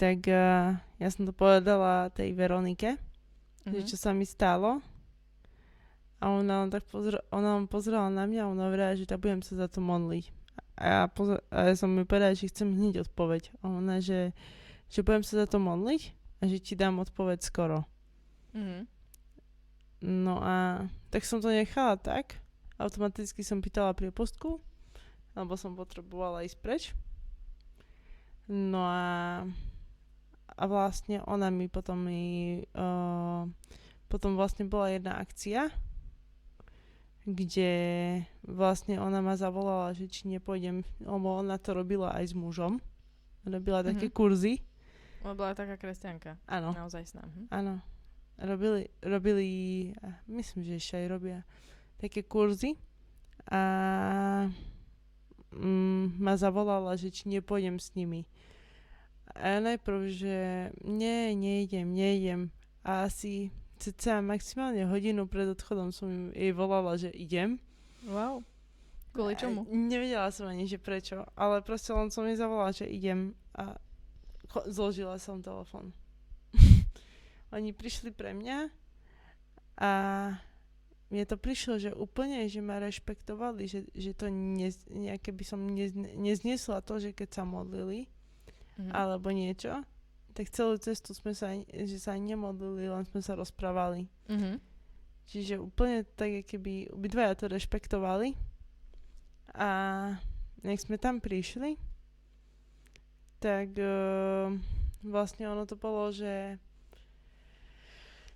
[0.00, 3.72] tak uh, ja som to povedala tej Veronike, uh-huh.
[3.76, 4.82] že čo sa mi stalo
[6.22, 9.18] a ona len tak pozre, ona len pozerala na mňa a ona hovorila, že tak
[9.18, 10.30] budem sa za to modliť.
[10.78, 13.50] A ja, pozor, a ja som mi povedala, že chcem hneď odpoveď.
[13.58, 14.30] A ona, že,
[14.86, 17.82] že budem sa za to modliť a že ti dám odpoveď skoro.
[18.54, 18.82] Mm-hmm.
[20.06, 22.40] No a tak som to nechala tak.
[22.80, 24.56] Automaticky som pýtala priepustku,
[25.36, 26.82] lebo som potrebovala ísť preč.
[28.48, 29.44] No a,
[30.56, 33.44] a vlastne ona mi potom mi uh,
[34.08, 35.68] potom vlastne bola jedna akcia,
[37.22, 37.72] kde
[38.42, 42.82] vlastne ona ma zavolala, že či nepôjdem, lebo ona to robila aj s mužom.
[43.46, 43.90] Robila mm-hmm.
[43.94, 44.64] také kurzy.
[45.22, 46.34] Ona bola taká kresťanka.
[46.50, 46.74] Áno.
[46.74, 47.46] Naozaj s Hm?
[47.50, 47.74] Áno.
[48.42, 49.46] Robili, robili,
[50.26, 51.38] myslím, že ešte aj robia
[52.02, 52.74] také kurzy
[53.46, 53.62] a
[55.54, 58.26] mm, ma zavolala, že či nepôjdem s nimi.
[59.38, 60.36] A ja najprv, že
[60.82, 62.40] nie, nejdem, nejdem.
[62.82, 67.62] A asi cca maximálne hodinu pred odchodom som jej volala, že idem.
[68.10, 68.42] Wow.
[69.14, 69.62] Kvôli čomu?
[69.62, 73.78] A nevedela som ani, že prečo, ale proste len som jej zavolala, že idem a
[74.66, 75.94] zložila som telefon.
[77.52, 78.72] Oni prišli pre mňa
[79.80, 79.90] a
[81.12, 85.60] mne to prišlo, že úplne, že ma rešpektovali, že, že to nez, nejaké by som
[85.60, 88.08] nez, nezniesla to, že keď sa modlili
[88.80, 88.92] mm-hmm.
[88.96, 89.84] alebo niečo,
[90.32, 94.08] tak celú cestu sme sa, že sa nemodlili, len sme sa rozprávali.
[94.32, 94.72] Mhm.
[95.28, 98.36] Čiže úplne tak, keby obidvaja to rešpektovali.
[99.56, 99.68] A
[100.64, 101.76] nech sme tam prišli,
[103.40, 104.52] tak uh,
[105.04, 106.56] vlastne ono to bolo, že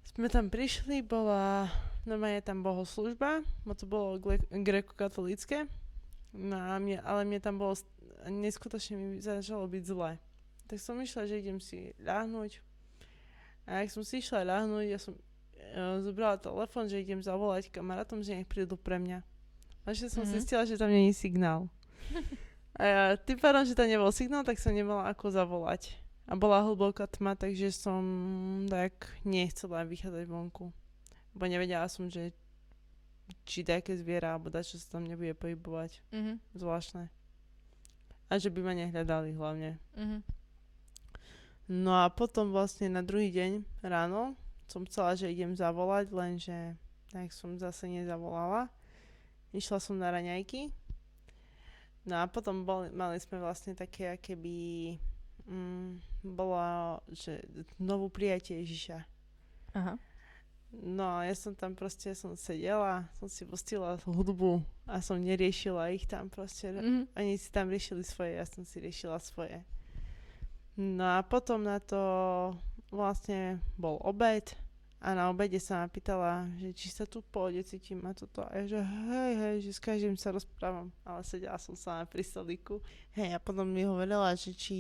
[0.07, 1.67] sme tam prišli, bola
[2.03, 5.67] normálne tam bohoslužba, bo to bolo gle- grekokatolické,
[6.33, 7.75] no a mne, ale mne tam bolo,
[8.25, 10.17] neskutočne mi začalo byť zle.
[10.67, 12.59] Tak som išla, že idem si ľahnúť.
[13.65, 18.19] A ak som si išla ľahnúť, ja som uh, zobrala telefón, že idem zavolať kamarátom,
[18.21, 19.23] že nech prídu pre mňa.
[19.83, 20.33] A že som Mhm.
[20.33, 21.67] zistila, že tam není signál.
[22.75, 25.97] A ja, tým pádom, že tam nebol signál, tak som nemala ako zavolať.
[26.27, 28.03] A bola hlboká tma, takže som
[28.67, 30.75] tak nechcela vychádzať vonku.
[31.37, 32.35] Bo nevedela som, že
[33.47, 36.03] či také zviera, alebo čo sa tam nebude pohybovať.
[36.11, 36.33] Mhm.
[36.59, 37.11] Zvláštne.
[38.27, 39.79] A že by ma nehľadali hlavne.
[39.95, 40.19] Mhm.
[41.67, 44.39] No a potom vlastne na druhý deň ráno
[44.71, 46.79] som chcela, že idem zavolať, lenže
[47.11, 48.71] tak som zase nezavolala.
[49.55, 50.71] Išla som na raňajky.
[52.07, 54.55] No a potom boli, mali sme vlastne také, keby
[55.47, 57.45] mm, bola, že
[57.79, 58.99] novú prijatie Ježiša.
[59.77, 59.95] Aha.
[60.73, 64.61] No a ja som tam proste, som sedela, som si pustila hudbu
[64.91, 66.75] a som neriešila ich tam proste.
[66.75, 67.15] Mhm.
[67.15, 69.63] Oni si tam riešili svoje, ja som si riešila svoje.
[70.77, 72.53] No a potom na to
[72.93, 74.53] vlastne bol obed
[74.97, 78.41] a na obede sa ma pýtala, že či sa tu pohode cítim a toto.
[78.49, 80.89] A ja že hej, hej, že s každým sa rozprávam.
[81.05, 82.81] Ale sedela som sama pri stolíku.
[83.13, 84.77] Hej, a potom mi hovorila, že či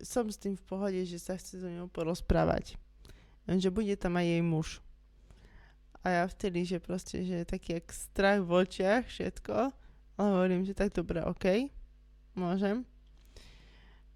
[0.00, 2.80] som s tým v pohode, že sa chce so mnou porozprávať.
[3.44, 4.68] Že bude tam aj jej muž.
[6.00, 9.72] A ja vtedy, že proste, že taký jak strach v očiach, všetko.
[10.16, 11.68] Ale hovorím, že tak dobre, OK,
[12.32, 12.88] môžem.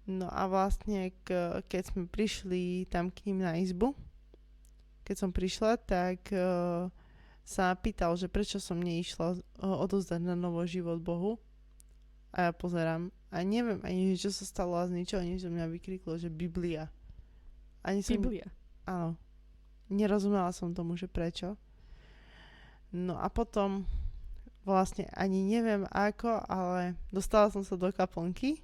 [0.09, 1.13] No a vlastne,
[1.69, 3.93] keď sme prišli tam k ním na izbu,
[5.09, 6.85] keď som prišla, tak uh,
[7.41, 11.41] sa pýtal, že prečo som neišla uh, odozdať na novo život Bohu.
[12.29, 16.21] A ja pozerám a neviem ani, čo sa stalo a z ničoho nič mňa vykriklo,
[16.21, 16.93] že Biblia.
[17.81, 18.53] Ani som, Biblia.
[18.85, 19.17] Áno.
[19.89, 21.57] Nerozumela som tomu, že prečo.
[22.93, 23.89] No a potom
[24.61, 28.61] vlastne ani neviem ako, ale dostala som sa do kaplnky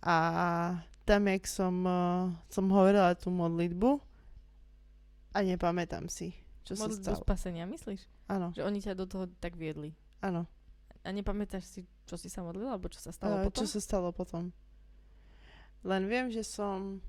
[0.00, 0.16] a
[1.04, 4.11] tam, jak som, uh, som hovorila tú modlitbu
[5.32, 7.20] a nepamätám si, čo sa Modlitbu stalo.
[7.20, 8.04] spasenia, myslíš?
[8.26, 9.92] Áno, Že oni ťa do toho tak viedli.
[10.20, 10.46] áno.
[11.02, 13.58] A nepamätáš si, čo si sa modlila, alebo čo sa stalo Uh, potom?
[13.58, 14.54] čo sa stalo potom?
[15.82, 17.02] Len viem, že som,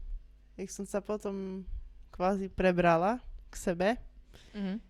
[0.55, 1.61] jak som sa potom
[2.09, 3.89] kvázi prebrala k sebe,
[4.51, 4.81] Mhm.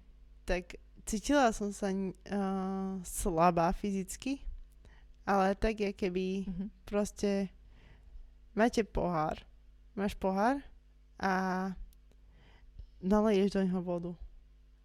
[0.46, 2.16] tak cítila som sa uh,
[3.02, 4.40] slabá fyzicky,
[5.22, 6.66] ale tak je keby Mhm.
[6.86, 7.52] proste
[8.54, 9.36] máte pohár,
[9.94, 10.64] máš pohár
[11.18, 11.72] a
[13.04, 14.12] naleješ do neho vodu.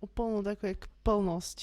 [0.02, 1.58] Úplnú takú jak plnosť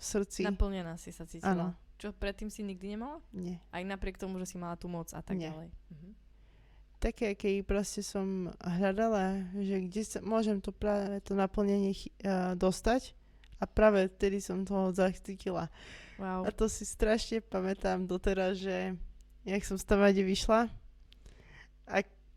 [0.00, 0.40] v srdci.
[0.48, 1.52] Naplnená si sa cítila.
[1.52, 1.66] Áno.
[1.98, 3.18] Čo predtým si nikdy nemala?
[3.34, 3.60] Nie.
[3.74, 5.52] Aj napriek tomu, že si mala tú moc a tak Nie.
[5.52, 5.68] ďalej.
[5.92, 6.10] Mhm.
[6.98, 13.14] Také, keď proste som hľadala, že kde sa môžem to práve to naplnenie uh, dostať
[13.62, 15.70] a práve vtedy som toho zachytila.
[16.18, 16.42] Wow.
[16.42, 18.98] A to si strašne pamätám doteraz, že
[19.46, 20.66] jak som z Tavade vyšla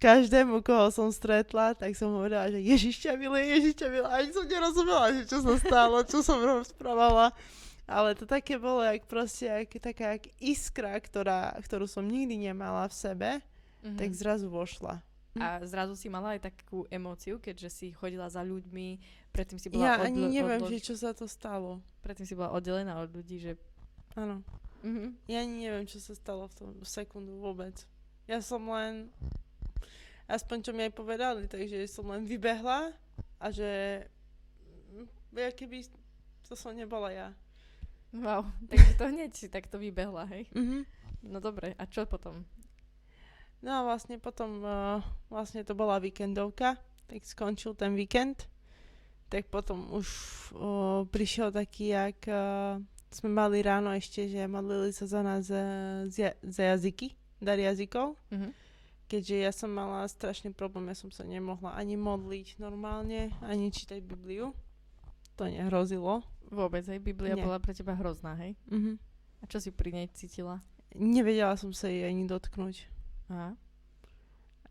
[0.02, 4.10] každému, koho som stretla, tak som hovorila, že Ježiš ťa miluje, Ježiš ťa miluje.
[4.10, 7.30] Ani som nerozumela, že čo sa stalo, čo som rozprávala.
[7.86, 12.88] Ale to také bolo, jak proste, jak, taká jak iskra, ktorá, ktorú som nikdy nemala
[12.88, 13.30] v sebe,
[13.82, 13.98] Mhm.
[13.98, 15.02] tak zrazu vošla.
[15.34, 18.88] A zrazu si mala aj takú emóciu, keďže si chodila za ľuďmi,
[19.32, 21.80] predtým si Ja bola ani neviem, odlož- že čo sa to stalo.
[22.00, 23.52] predtým si bola oddelená od ľudí, že...
[24.14, 24.44] Áno.
[24.84, 25.18] Mhm.
[25.26, 27.74] Ja ani neviem, čo sa stalo v tom sekundu vôbec.
[28.26, 29.08] Ja som len,
[30.28, 32.94] aspoň čo mi aj povedali, takže som len vybehla
[33.42, 34.04] a že,
[34.94, 35.88] mm, ja keby
[36.46, 37.30] to som nebola ja.
[38.12, 40.52] Wow, takže to hneď si takto vybehla, hej?
[40.52, 40.84] Mhm.
[41.22, 42.44] No dobre, a čo potom?
[43.62, 45.00] No a vlastne potom, uh,
[45.30, 48.50] vlastne to bola víkendovka, tak skončil ten víkend,
[49.30, 50.08] tak potom už
[50.58, 52.82] uh, prišiel taký, jak uh,
[53.14, 58.18] sme mali ráno ešte, že modlili sa za nás uh, za, za jazyky, dar jazykov.
[58.34, 58.50] Mhm.
[59.12, 64.00] Keďže ja som mala strašný problém, ja som sa nemohla ani modliť normálne, ani čítať
[64.00, 64.56] Bibliu.
[65.36, 66.24] To nehrozilo.
[66.48, 67.04] Vôbec, hej?
[67.04, 67.44] Biblia Nie.
[67.44, 68.56] bola pre teba hrozná, hej?
[68.72, 68.96] Mhm.
[69.42, 70.64] A čo si pri nej cítila?
[70.96, 72.88] Nevedela som sa jej ani dotknúť.
[73.28, 73.52] Aha.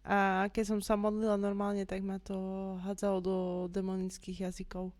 [0.00, 2.36] A keď som sa modlila normálne, tak ma to
[2.80, 3.36] hádzalo do
[3.68, 4.96] demonických jazykov.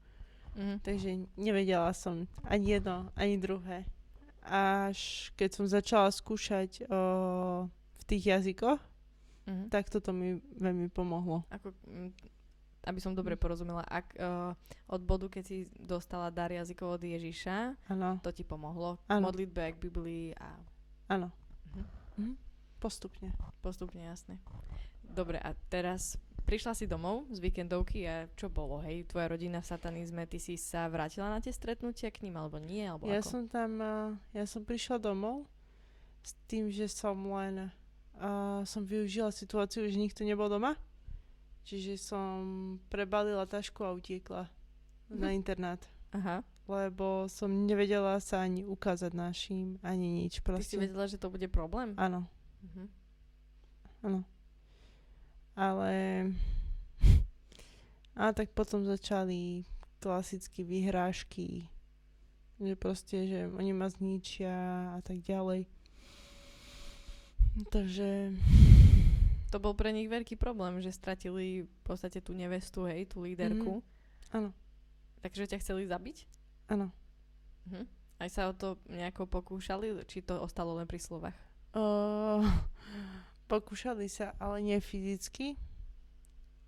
[0.52, 0.84] Mhm.
[0.84, 1.10] Takže
[1.40, 3.88] nevedela som ani jedno, ani druhé.
[4.44, 8.89] Až keď som začala skúšať o, v tých jazykoch,
[9.50, 9.66] Mhm.
[9.68, 11.42] Tak toto mi veľmi pomohlo.
[11.50, 12.10] Ako, mm,
[12.86, 14.54] aby som dobre porozumela, ak uh,
[14.86, 18.96] od bodu, keď si dostala dar jazykov od Ježiša, Áno, to ti pomohlo.
[19.04, 19.26] Áno.
[19.26, 20.54] Modlitbe k Biblii a
[21.10, 21.28] áno.
[21.68, 21.82] Mhm.
[22.16, 22.32] Mhm.
[22.78, 23.28] Postupne.
[23.60, 24.40] postupne jasné.
[25.04, 29.04] Dobre, a teraz prišla si domov z víkendovky a čo bolo, hej?
[29.04, 32.88] Tvoja rodina v satanizme, ty si sa vrátila na tie stretnutia k ním, alebo nie,
[32.88, 33.28] alebo Ja ako?
[33.28, 35.44] som tam, uh, ja som prišla domov
[36.24, 37.68] s tým, že som len,
[38.20, 38.28] uh,
[38.62, 40.76] som využila situáciu, že nikto nebol doma.
[41.62, 42.34] Čiže som
[42.86, 44.48] prebalila tašku a utiekla
[45.08, 45.34] na Mhm.
[45.34, 45.80] internát.
[46.10, 50.38] Aha, Lebo som nevedela sa ani ukázať našim, ani nič.
[50.38, 50.76] ty si Proste.
[50.76, 51.94] vedela, že to bude problém?
[51.96, 52.26] Áno,
[52.62, 52.84] Mhm.
[54.02, 54.20] áno.
[55.52, 55.90] Ale...
[58.14, 59.64] A tak potom začali
[59.98, 61.66] klasicky vyhrážky,
[62.56, 64.52] že proste, že oni ma zničia
[64.92, 65.64] a tak ďalej.
[67.70, 68.32] Takže
[69.50, 73.82] To bol pre nich veľký problém, že stratili v podstate tú nevestu, hej, tú líderku.
[74.30, 74.54] áno,
[75.20, 76.24] Takže ťa chceli zabiť?
[76.70, 76.94] áno.
[77.66, 77.84] Mhm.
[78.20, 81.34] Aj sa o to nejako pokúšali, či to ostalo len pri slovách?
[81.72, 82.44] Uh,
[83.50, 85.56] pokúšali sa, ale nie fyzicky,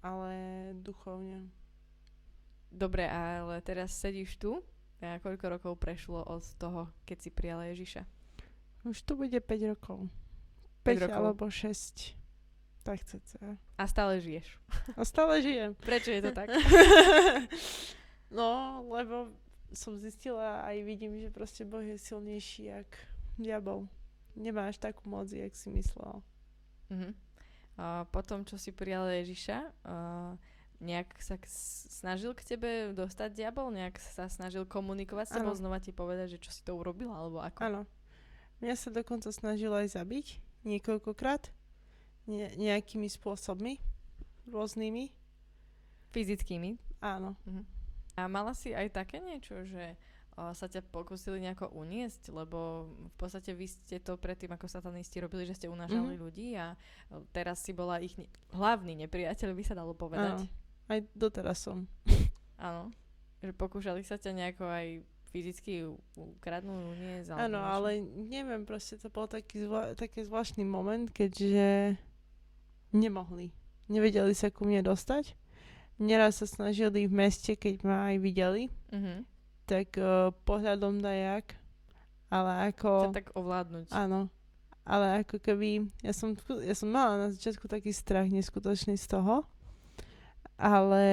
[0.00, 0.32] ale
[0.80, 1.46] duchovne.
[2.72, 4.64] Dobre, ale teraz sedíš tu
[4.98, 8.02] a koľko rokov prešlo od toho, keď si prijala Ježiša?
[8.88, 10.08] Už to bude 5 rokov.
[10.82, 11.16] 5 5 rokov.
[11.16, 12.18] alebo 6.
[12.82, 13.58] Tak cca.
[13.78, 14.58] A stále žiješ.
[14.98, 15.78] A stále žijem.
[15.86, 16.50] Prečo je to tak?
[18.38, 19.30] no, lebo
[19.72, 22.90] som zistila a aj vidím, že proste Boh je silnejší jak
[23.38, 23.88] diabol.
[24.36, 26.20] Nemá až takú moc, jak si myslel.
[26.90, 27.14] Mhm.
[27.80, 29.58] A potom, čo si prijala Ježiša,
[29.88, 30.36] uh,
[30.76, 31.48] nejak sa k-
[31.88, 33.72] snažil k tebe dostať diabol?
[33.72, 37.40] Nejak sa snažil komunikovať s tebou, znova ti povedať, že čo si to urobila, alebo
[37.40, 37.60] ako?
[37.64, 37.82] Áno.
[38.60, 41.50] Mňa sa dokonca snažil aj zabiť niekoľkokrát.
[42.24, 43.78] Ne- nejakými spôsobmi.
[44.44, 45.10] Rôznymi.
[46.10, 46.76] Fyzickými.
[47.00, 47.34] Áno.
[48.14, 49.96] A mala si aj také niečo, že
[50.36, 55.18] uh, sa ťa pokúsili nejako uniesť, lebo v podstate vy ste to predtým, ako satanisti
[55.18, 56.20] robili, že ste unášali Mhm.
[56.20, 56.76] ľudí a
[57.32, 60.44] teraz si bola ich ne- hlavný nepriateľ, by sa dalo povedať.
[60.44, 60.46] Áno.
[60.86, 61.88] Aj doteraz som.
[62.56, 62.92] Áno.
[63.40, 64.86] Že pokúšali sa ťa nejako aj
[65.32, 67.28] fyzicky u- ukradnúť, uniesť.
[67.30, 71.96] alebo Áno, ale neviem, proste to bol taký zvla- taký zvláštny moment, keďže
[72.92, 73.48] nemohli.
[73.88, 75.32] Nevedeli sa ku mne dostať.
[75.96, 79.24] Neraz sa snažili v meste, keď ma aj videli, Mhm.
[79.64, 81.56] tak uh, pohľadom dajak,
[82.28, 83.08] ale ako...
[83.08, 83.88] Ťa tak ovládnuť.
[83.90, 84.28] Áno.
[84.82, 89.46] Ale ako keby, ja som, ja som mala na začiatku taký strach neskutočný z toho,
[90.56, 91.04] ale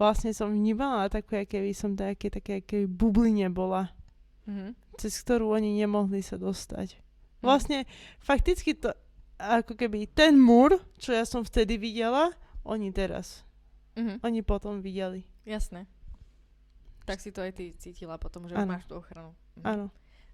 [0.00, 3.92] vlastne som vnímala takú, keby som také, také, aké bubline bola,
[4.48, 4.72] Mhm.
[4.96, 6.96] cez ktorú oni nemohli sa dostať.
[6.96, 7.44] Mhm.
[7.44, 7.78] Vlastne
[8.18, 8.90] fakticky to,
[9.36, 12.32] ako keby ten múr, čo ja som vtedy videla,
[12.64, 13.44] oni teraz.
[13.96, 14.24] Mhm.
[14.24, 15.28] Oni potom videli.
[15.44, 15.84] Jasné.
[17.04, 18.72] Tak si to aj ty cítila potom, že Áno.
[18.72, 19.36] máš tú ochranu.
[19.60, 19.64] Mhm.
[19.64, 19.86] Áno.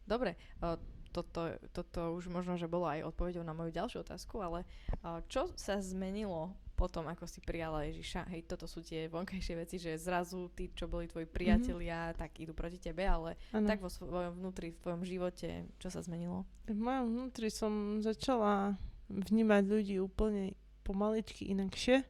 [0.06, 0.78] Dobre, o,
[1.10, 4.62] toto, toto už možno, že bolo aj odpovedou na moju ďalšiu otázku, ale
[5.02, 8.28] o, čo sa zmenilo potom, ako si prijala Ježiša?
[8.28, 12.52] Hej, toto sú tie vonkajšie veci, že zrazu tí, čo boli tvoji priatelia, tak idú
[12.52, 13.64] proti tebe, ale Áno.
[13.64, 16.44] tak vo svojom vnútri, v tvojom živote, čo sa zmenilo?
[16.68, 18.76] V mojom vnútri som začala
[19.08, 20.52] vnímať ľudí úplne
[20.84, 22.04] pomaličky inakšie.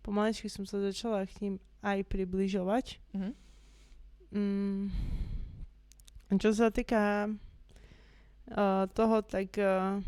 [0.00, 2.98] Pomaličky som sa začala k ním aj približovať.
[3.12, 3.30] Mhm.
[4.32, 4.88] Mm.
[6.40, 10.00] Čo sa týka uh, toho, tak uh,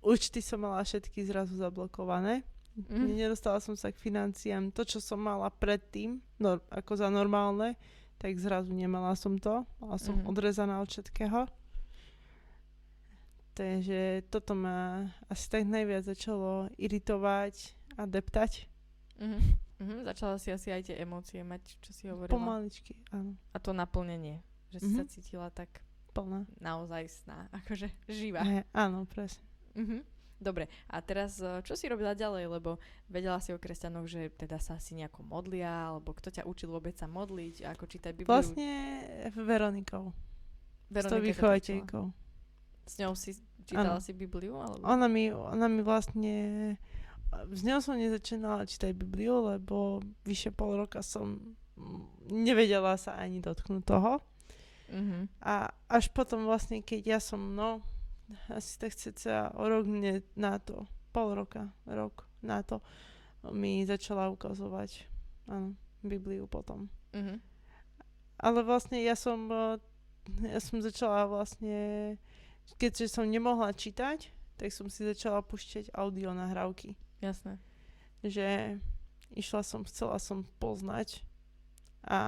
[0.00, 2.42] účty som mala všetky zrazu zablokované.
[2.78, 3.10] Mhm.
[3.12, 4.70] Nedostala som sa k financiám.
[4.70, 7.74] To, čo som mala predtým, no, ako za normálne,
[8.16, 9.66] tak zrazu nemala som to.
[9.78, 10.26] Mala som Mhm.
[10.26, 11.46] odrezaná od všetkého.
[13.52, 18.70] Takže toto ma asi tak najviac začalo iritovať a deptať.
[19.18, 19.38] Mhm.
[19.78, 19.94] Mhm.
[20.04, 22.30] Začala si asi aj tie emócie mať, čo si hovorila.
[22.32, 23.34] Pomaličky, áno.
[23.50, 25.10] A to naplnenie, že si sa Mhm.
[25.10, 25.82] cítila tak
[26.12, 26.46] Plná.
[26.58, 28.42] naozaj sná, akože živá.
[28.44, 29.42] Eh, áno, presne.
[29.74, 29.98] Mhm.
[30.38, 32.78] Dobre, a teraz e, čo si robila ďalej, lebo
[33.10, 36.94] vedela si o kresťanoch, že teda sa asi nejako modlia, alebo kto ťa učil vôbec
[36.94, 38.30] sa modliť, ako čítať Bibliu.
[38.30, 38.70] Vlastne
[39.34, 40.14] Veronikou.
[40.94, 42.04] S tou vychovateľkou.
[42.86, 43.34] S ňou si
[43.66, 44.00] čítala Áno.
[44.00, 44.62] si Bibliu?
[44.62, 44.86] Alebo...
[44.86, 46.34] Ona mi, ona mi vlastne...
[47.50, 51.58] S ňou som nezačínala čítať Bibliu, lebo vyše pol roka som
[52.30, 54.22] nevedela sa ani dotknúť toho.
[54.88, 55.28] Mhm.
[55.44, 57.84] A až potom vlastne, keď ja som, no,
[58.48, 62.80] asi tak cca o rok mne na to, pol roka, rok na to,
[63.52, 65.06] mi začala ukazovať,
[65.48, 66.88] áno, Bibliu potom.
[67.14, 67.40] Mhm.
[68.38, 69.78] Ale vlastne ja som, eh,
[70.46, 72.14] ja som začala vlastne,
[72.78, 76.94] keďže som nemohla čítať, tak som si začala pušťať audio nahrávky.
[77.22, 77.58] Jasné.
[78.22, 78.78] Že
[79.34, 81.22] išla som, chcela som poznať
[82.06, 82.20] a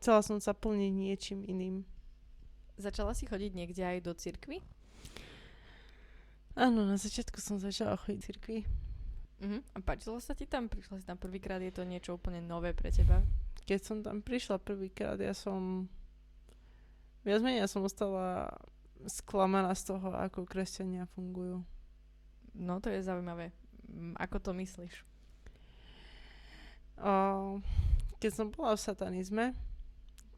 [0.00, 1.84] chcela som sa plniť niečím iným.
[2.80, 4.64] Začala si chodiť niekde aj do cirkvy?
[6.52, 8.58] Áno, na začiatku som začala chodiť do cirkvi.
[9.42, 9.60] Uh-huh.
[9.74, 10.68] A páčilo sa ti tam?
[10.68, 13.24] Prišla si tam prvýkrát, je to niečo úplne nové pre teba?
[13.64, 15.90] Keď som tam prišla prvýkrát, ja som...
[17.26, 18.50] Viac menej ja som ostala
[19.06, 21.62] sklamaná z toho, ako kresťania fungujú.
[22.54, 23.50] No, to je zaujímavé.
[24.20, 25.02] Ako to myslíš?
[27.02, 27.12] A
[28.22, 29.44] keď som bola v satanizme,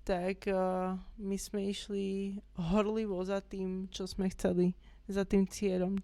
[0.04, 4.76] tak uh, my sme išli horlivo za tým, čo sme chceli,
[5.08, 5.96] za tým cieľom.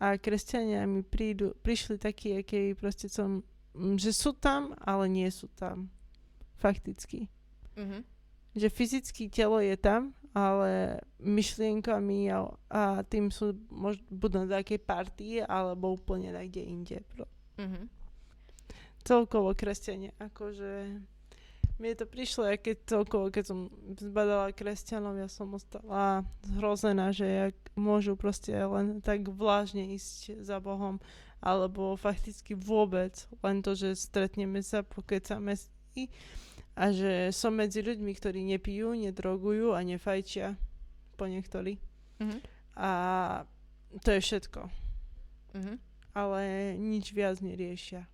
[0.00, 3.44] A kresťania mi prídu, prišli takí, akí proste som,
[3.76, 5.88] mm, že sú tam, ale nie sú tam.
[6.60, 7.28] Fakticky.
[7.76, 8.04] Uh-huh.
[8.52, 14.80] Že fyzicky telo je tam, ale myšlienkami a, a tým sú mož, buď na takej
[14.84, 16.98] partii, alebo úplne niekde inde.
[17.08, 17.24] Pro,
[17.60, 17.84] Uh-huh.
[19.04, 20.16] celkovo kresťania.
[20.16, 20.96] Akože
[21.80, 27.24] mne to prišlo, aj keď celkovo, keď som zbadala kresťanov, ja som ostala zhrozená, že
[27.24, 31.00] jak môžu proste len tak vlážne ísť za Bohom,
[31.40, 36.12] alebo fakticky vôbec, len to, že stretneme sa, pokecame si
[36.76, 40.54] a že som medzi ľuďmi, ktorí nepijú, nedrogujú a nefajčia
[41.16, 41.80] po niektorí.
[42.20, 42.40] Uh-huh.
[42.76, 42.90] A
[44.04, 44.68] to je všetko.
[45.56, 45.76] Uh-huh.
[46.12, 48.04] Ale nič viac neriešia.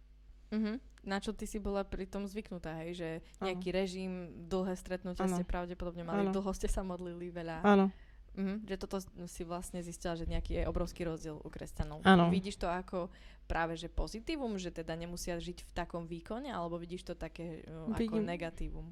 [0.54, 0.78] Uh-huh.
[1.06, 2.98] Na čo ty si bola pri tom zvyknutá, hej?
[2.98, 4.12] Že nejaký režim,
[4.50, 5.38] dlhé stretnutia Áno.
[5.38, 6.34] ste pravdepodobne mali, Áno.
[6.34, 7.62] dlho ste sa modlili veľa.
[7.62, 7.94] Áno.
[8.36, 8.60] Uh-huh.
[8.68, 9.00] Že toto
[9.30, 12.04] si vlastne zistila, že nejaký je obrovský rozdiel u kresťanov.
[12.04, 12.28] Áno.
[12.28, 13.08] Vidíš to ako
[13.46, 17.96] práve že pozitívum, že teda nemusia žiť v takom výkone, alebo vidíš to také ako
[17.96, 18.26] Vidím.
[18.26, 18.90] negatívum?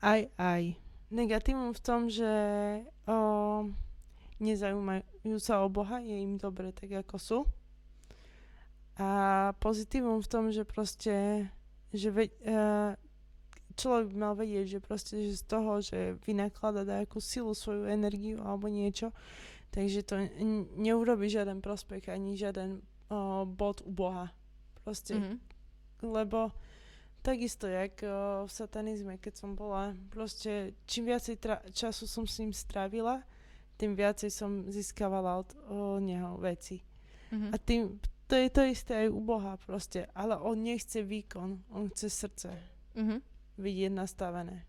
[0.00, 0.78] Aj, aj.
[1.12, 2.32] Negatívum v tom, že
[3.04, 3.68] o,
[4.40, 7.38] nezaujímajú sa o Boha, je im dobre tak, ako sú.
[9.00, 9.08] A
[9.56, 11.48] pozitívum v tom, že proste,
[11.96, 12.92] že ve, uh,
[13.72, 18.44] človek by mal vedieť, že proste že z toho, že vynaklada nejakú silu, svoju energiu
[18.44, 19.16] alebo niečo,
[19.72, 24.28] takže to n- neurobi žiaden prospech ani žiaden uh, bod u Boha.
[24.84, 25.38] Proste Uh-huh.
[26.02, 26.52] lebo
[27.22, 32.42] takisto, jak uh, v satanizme, keď som bola, proste čím viacej tra- času som s
[32.42, 33.24] ním strávila,
[33.80, 36.82] tým viacej som získavala od uh, neho veci.
[37.32, 37.54] Uh-huh.
[37.54, 37.96] A tým,
[38.32, 42.48] to je to isté aj u Boha proste, ale on nechce výkon, on chce srdce
[42.96, 43.20] Uh-huh.
[43.60, 44.64] vidieť nastavené.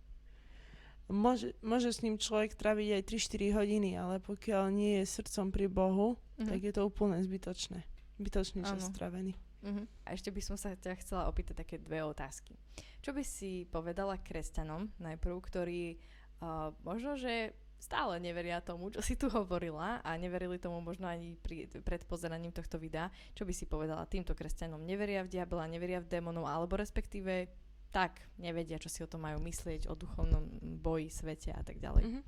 [1.08, 5.68] Môže, môže s ním človek traviť aj 3-4 hodiny, ale pokiaľ nie je srdcom pri
[5.72, 6.48] Bohu, Uh-huh.
[6.48, 7.88] tak je to úplne zbytočné.
[8.20, 9.36] Zbytočný čas stravený.
[9.64, 9.88] Uh-huh.
[10.04, 12.60] A ešte by som sa ťa chcela opýtať také dve otázky.
[13.00, 15.96] Čo by si povedala kresťanom najprv, ktorí
[16.44, 21.36] uh, možno, že stále neveria tomu, čo si tu hovorila a neverili tomu možno ani
[21.36, 23.12] pri, pred pozeraním tohto videa.
[23.36, 24.80] Čo by si povedala týmto kresťanom?
[24.80, 27.52] Neveria v diabla, neveria v démonov, alebo respektíve
[27.92, 30.48] tak nevedia, čo si o tom majú myslieť, o duchovnom
[30.80, 32.08] boji, svete a tak ďalej.
[32.08, 32.22] Mhm.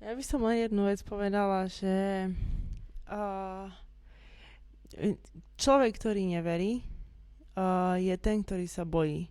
[0.00, 2.28] Ja by som len jednu vec povedala, že
[3.04, 3.68] uh,
[5.60, 6.80] človek, ktorý neverí,
[7.52, 9.28] uh, je ten, ktorý sa bojí.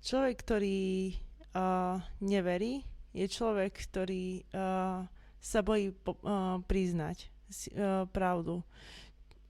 [0.00, 1.12] Človek, ktorý
[1.52, 2.80] uh, neverí,
[3.16, 5.08] je človek, ktorý uh,
[5.40, 8.60] sa bojí po, uh, priznať si, uh, pravdu.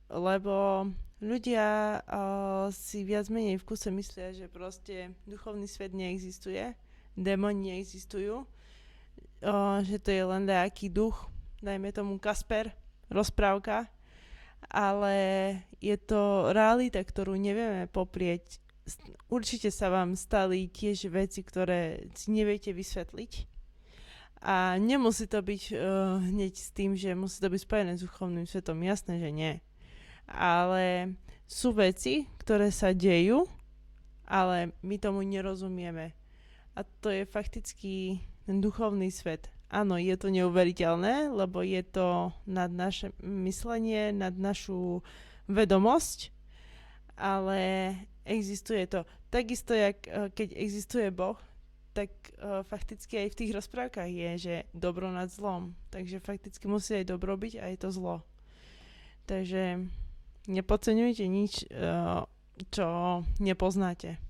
[0.07, 0.87] Lebo
[1.19, 6.79] ľudia uh, si viac menej v kuse myslia, že proste duchovný svet neexistuje,
[7.19, 11.27] démoni neexistujú, uh, že to je len nejaký duch,
[11.59, 12.71] dajme tomu Kasper,
[13.11, 13.91] rozprávka,
[14.71, 15.17] ale
[15.83, 18.63] je to realita, ktorú nevieme poprieť.
[19.27, 23.56] Určite sa vám stali tiež veci, ktoré si neviete vysvetliť.
[24.47, 28.47] A nemusí to byť uh, hneď s tým, že musí to byť spojené s duchovným
[28.47, 28.79] svetom.
[28.79, 29.59] Jasné, že nie.
[30.31, 31.19] Ale
[31.51, 33.43] sú veci, ktoré sa dejú,
[34.23, 36.15] ale my tomu nerozumieme.
[36.79, 39.51] A to je fakticky ten duchovný svet.
[39.67, 45.03] Áno, je to neuveriteľné, lebo je to nad naše myslenie, nad našu
[45.51, 46.31] vedomosť,
[47.19, 47.59] ale
[48.23, 49.03] existuje to.
[49.27, 51.39] Takisto, jak eh, keď existuje Boh,
[51.97, 55.73] tak uh, fakticky aj v tých rozprávkach je, že dobro nad zlom.
[55.89, 58.21] Takže fakticky musí aj dobro byť a je to zlo.
[59.25, 59.81] Takže
[60.45, 62.29] nepodceňujte nič, uh,
[62.69, 62.89] čo
[63.41, 64.21] nepoznáte.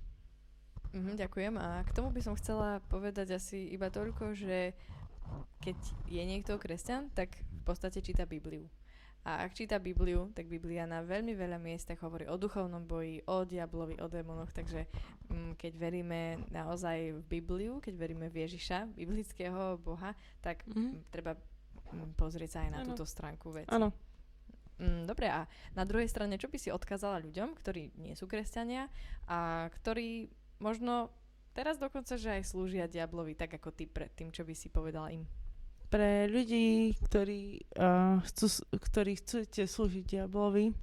[0.95, 1.53] Mhm, ďakujem.
[1.59, 4.71] A k tomu by som chcela povedať asi iba toľko, že
[5.59, 8.71] keď je niekto kresťan, tak v podstate číta Bibliu.
[9.27, 13.43] A ak číta Bibliu, tak Biblia na veľmi veľa miestach hovorí o duchovnom boji, o
[13.43, 14.87] diablovi, o démonoch, takže
[15.27, 20.79] mm, keď veríme naozaj v Bibliu, keď veríme v Ježiša, biblického Boha, tak Mhm.
[20.79, 22.87] mm, treba mm, pozrieť sa aj na Áno.
[22.87, 23.67] túto stránku veci.
[23.67, 23.91] Áno.
[24.79, 25.43] Mm, dobre, a
[25.75, 28.87] na druhej strane, čo by si odkázala ľuďom, ktorí nie sú kresťania
[29.27, 30.31] a ktorí
[30.63, 31.11] možno
[31.51, 35.11] teraz dokonca, že aj slúžia diablovi, tak ako ty pred tým, čo by si povedala
[35.11, 35.27] im?
[35.87, 40.75] Pre ľudí, ktorí, uh, chcú, ktorí chcete slúžiť diablovi,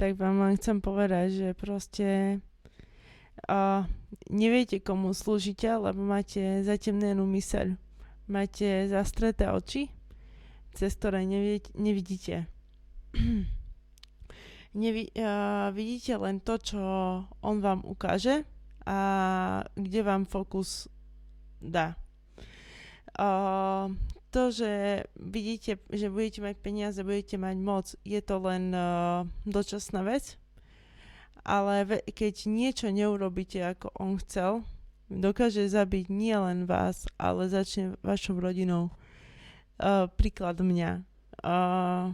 [0.00, 2.08] tak vám len chcem povedať, že proste
[3.48, 3.84] uh,
[4.32, 7.76] neviete, komu slúžite, lebo máte zatemnenú myseľ.
[8.32, 9.92] Máte zastreté oči,
[10.72, 12.48] cez ktoré neviete, nevidíte.
[14.76, 16.80] Nevi, uh, vidíte len to, čo
[17.40, 18.44] on vám ukáže
[18.84, 18.98] a
[19.72, 20.84] kde vám fokus
[21.64, 21.96] dá.
[23.16, 23.88] Uh,
[24.36, 24.70] to, že
[25.16, 30.36] vidíte, že budete mať peniaze, budete mať moc, je to len uh, dočasná vec,
[31.40, 34.60] ale ve- keď niečo neurobíte, ako on chcel,
[35.08, 38.92] dokáže zabiť nielen vás, ale začne vašou rodinou.
[39.80, 41.00] Uh, príklad mňa.
[41.40, 42.12] Uh,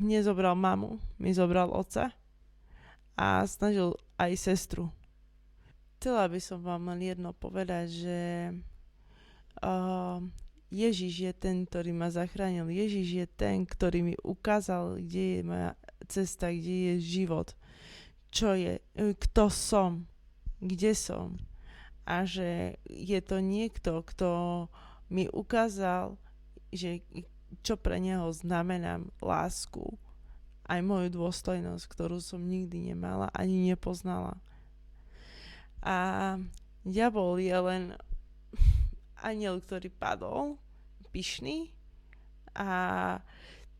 [0.00, 2.16] mne zobral mamu, mi zobral otca
[3.12, 4.88] a snažil aj sestru.
[6.00, 8.20] Chcela by som vám len jedno povedať, že
[9.60, 10.24] uh,
[10.72, 12.68] Ježiš je ten, ktorý ma zachránil.
[12.72, 15.70] Ježiš je ten, ktorý mi ukázal, kde je moja
[16.08, 17.52] cesta, kde je život.
[18.34, 20.08] Čo je, e, kto som,
[20.58, 21.38] kde som.
[22.04, 24.28] A že je to niekto, kto
[25.08, 26.20] mi ukázal,
[26.74, 27.00] že
[27.62, 29.96] čo pre neho znamenám lásku.
[30.64, 34.40] Aj moju dôstojnosť, ktorú som nikdy nemala ani nepoznala.
[35.84, 35.96] A
[36.88, 37.82] diabol je len
[39.24, 40.60] aniel, ktorý padol,
[41.08, 41.72] pyšný
[42.52, 42.68] a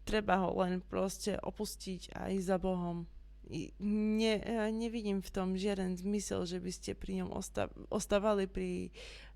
[0.08, 3.04] treba ho len proste opustiť a ísť za Bohom.
[3.80, 4.40] Ne,
[4.72, 7.36] nevidím v tom žiaden zmysel, že by ste pri ňom
[7.92, 8.88] ostávali pri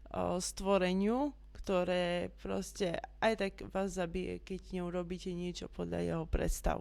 [0.09, 6.81] o, stvoreniu, ktoré proste aj tak vás zabije, keď neurobíte niečo podľa jeho predstav.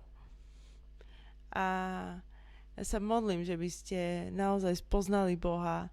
[1.51, 1.65] A
[2.77, 3.99] ja sa modlím, že by ste
[4.31, 5.91] naozaj spoznali Boha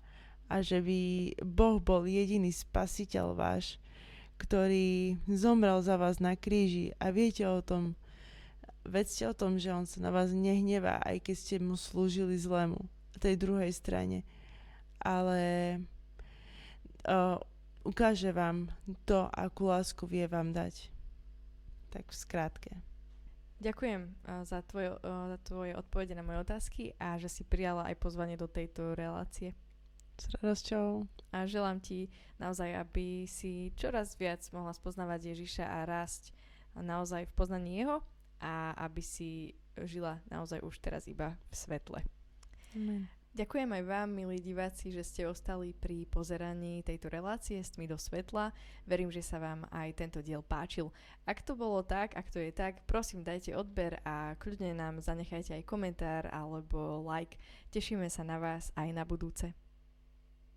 [0.49, 1.01] a že by
[1.43, 3.81] Boh bol jediný spasiteľ váš,
[4.39, 7.97] ktorý zomrel za vás na kríži a viete o tom,
[8.85, 12.83] vedzte o tom, že on sa na vás nehnevá, aj keď ste mu slúžili zlému,
[13.25, 14.21] tej druhej strane.
[15.01, 15.41] Ale
[17.09, 17.41] uh,
[17.89, 18.69] ukáže vám
[19.09, 20.93] to, akú lásku vie vám dať.
[21.89, 22.71] Tak v skrátke.
[23.65, 27.89] Ďakujem uh, za, tvoje, uh, za tvoje odpovede na moje otázky a že si prijala
[27.89, 29.57] aj pozvanie do tejto relácie.
[30.19, 31.07] S radosťou.
[31.35, 36.31] A želám ti naozaj, aby si čoraz viac mohla spoznávať Ježiša a rásť
[36.79, 38.03] naozaj v poznaní Jeho
[38.39, 42.01] a aby si žila naozaj už teraz iba v svetle.
[42.75, 43.11] Amen.
[43.35, 47.99] Ďakujem aj vám, milí diváci, že ste ostali pri pozeraní tejto relácie s tmy do
[47.99, 48.55] svetla.
[48.87, 50.95] Verím, že sa vám aj tento diel páčil.
[51.27, 55.51] Ak to bolo tak, ak to je tak, prosím dajte odber a kľudne nám zanechajte
[55.51, 57.35] aj komentár alebo like.
[57.75, 59.51] Tešíme sa na vás aj na budúce.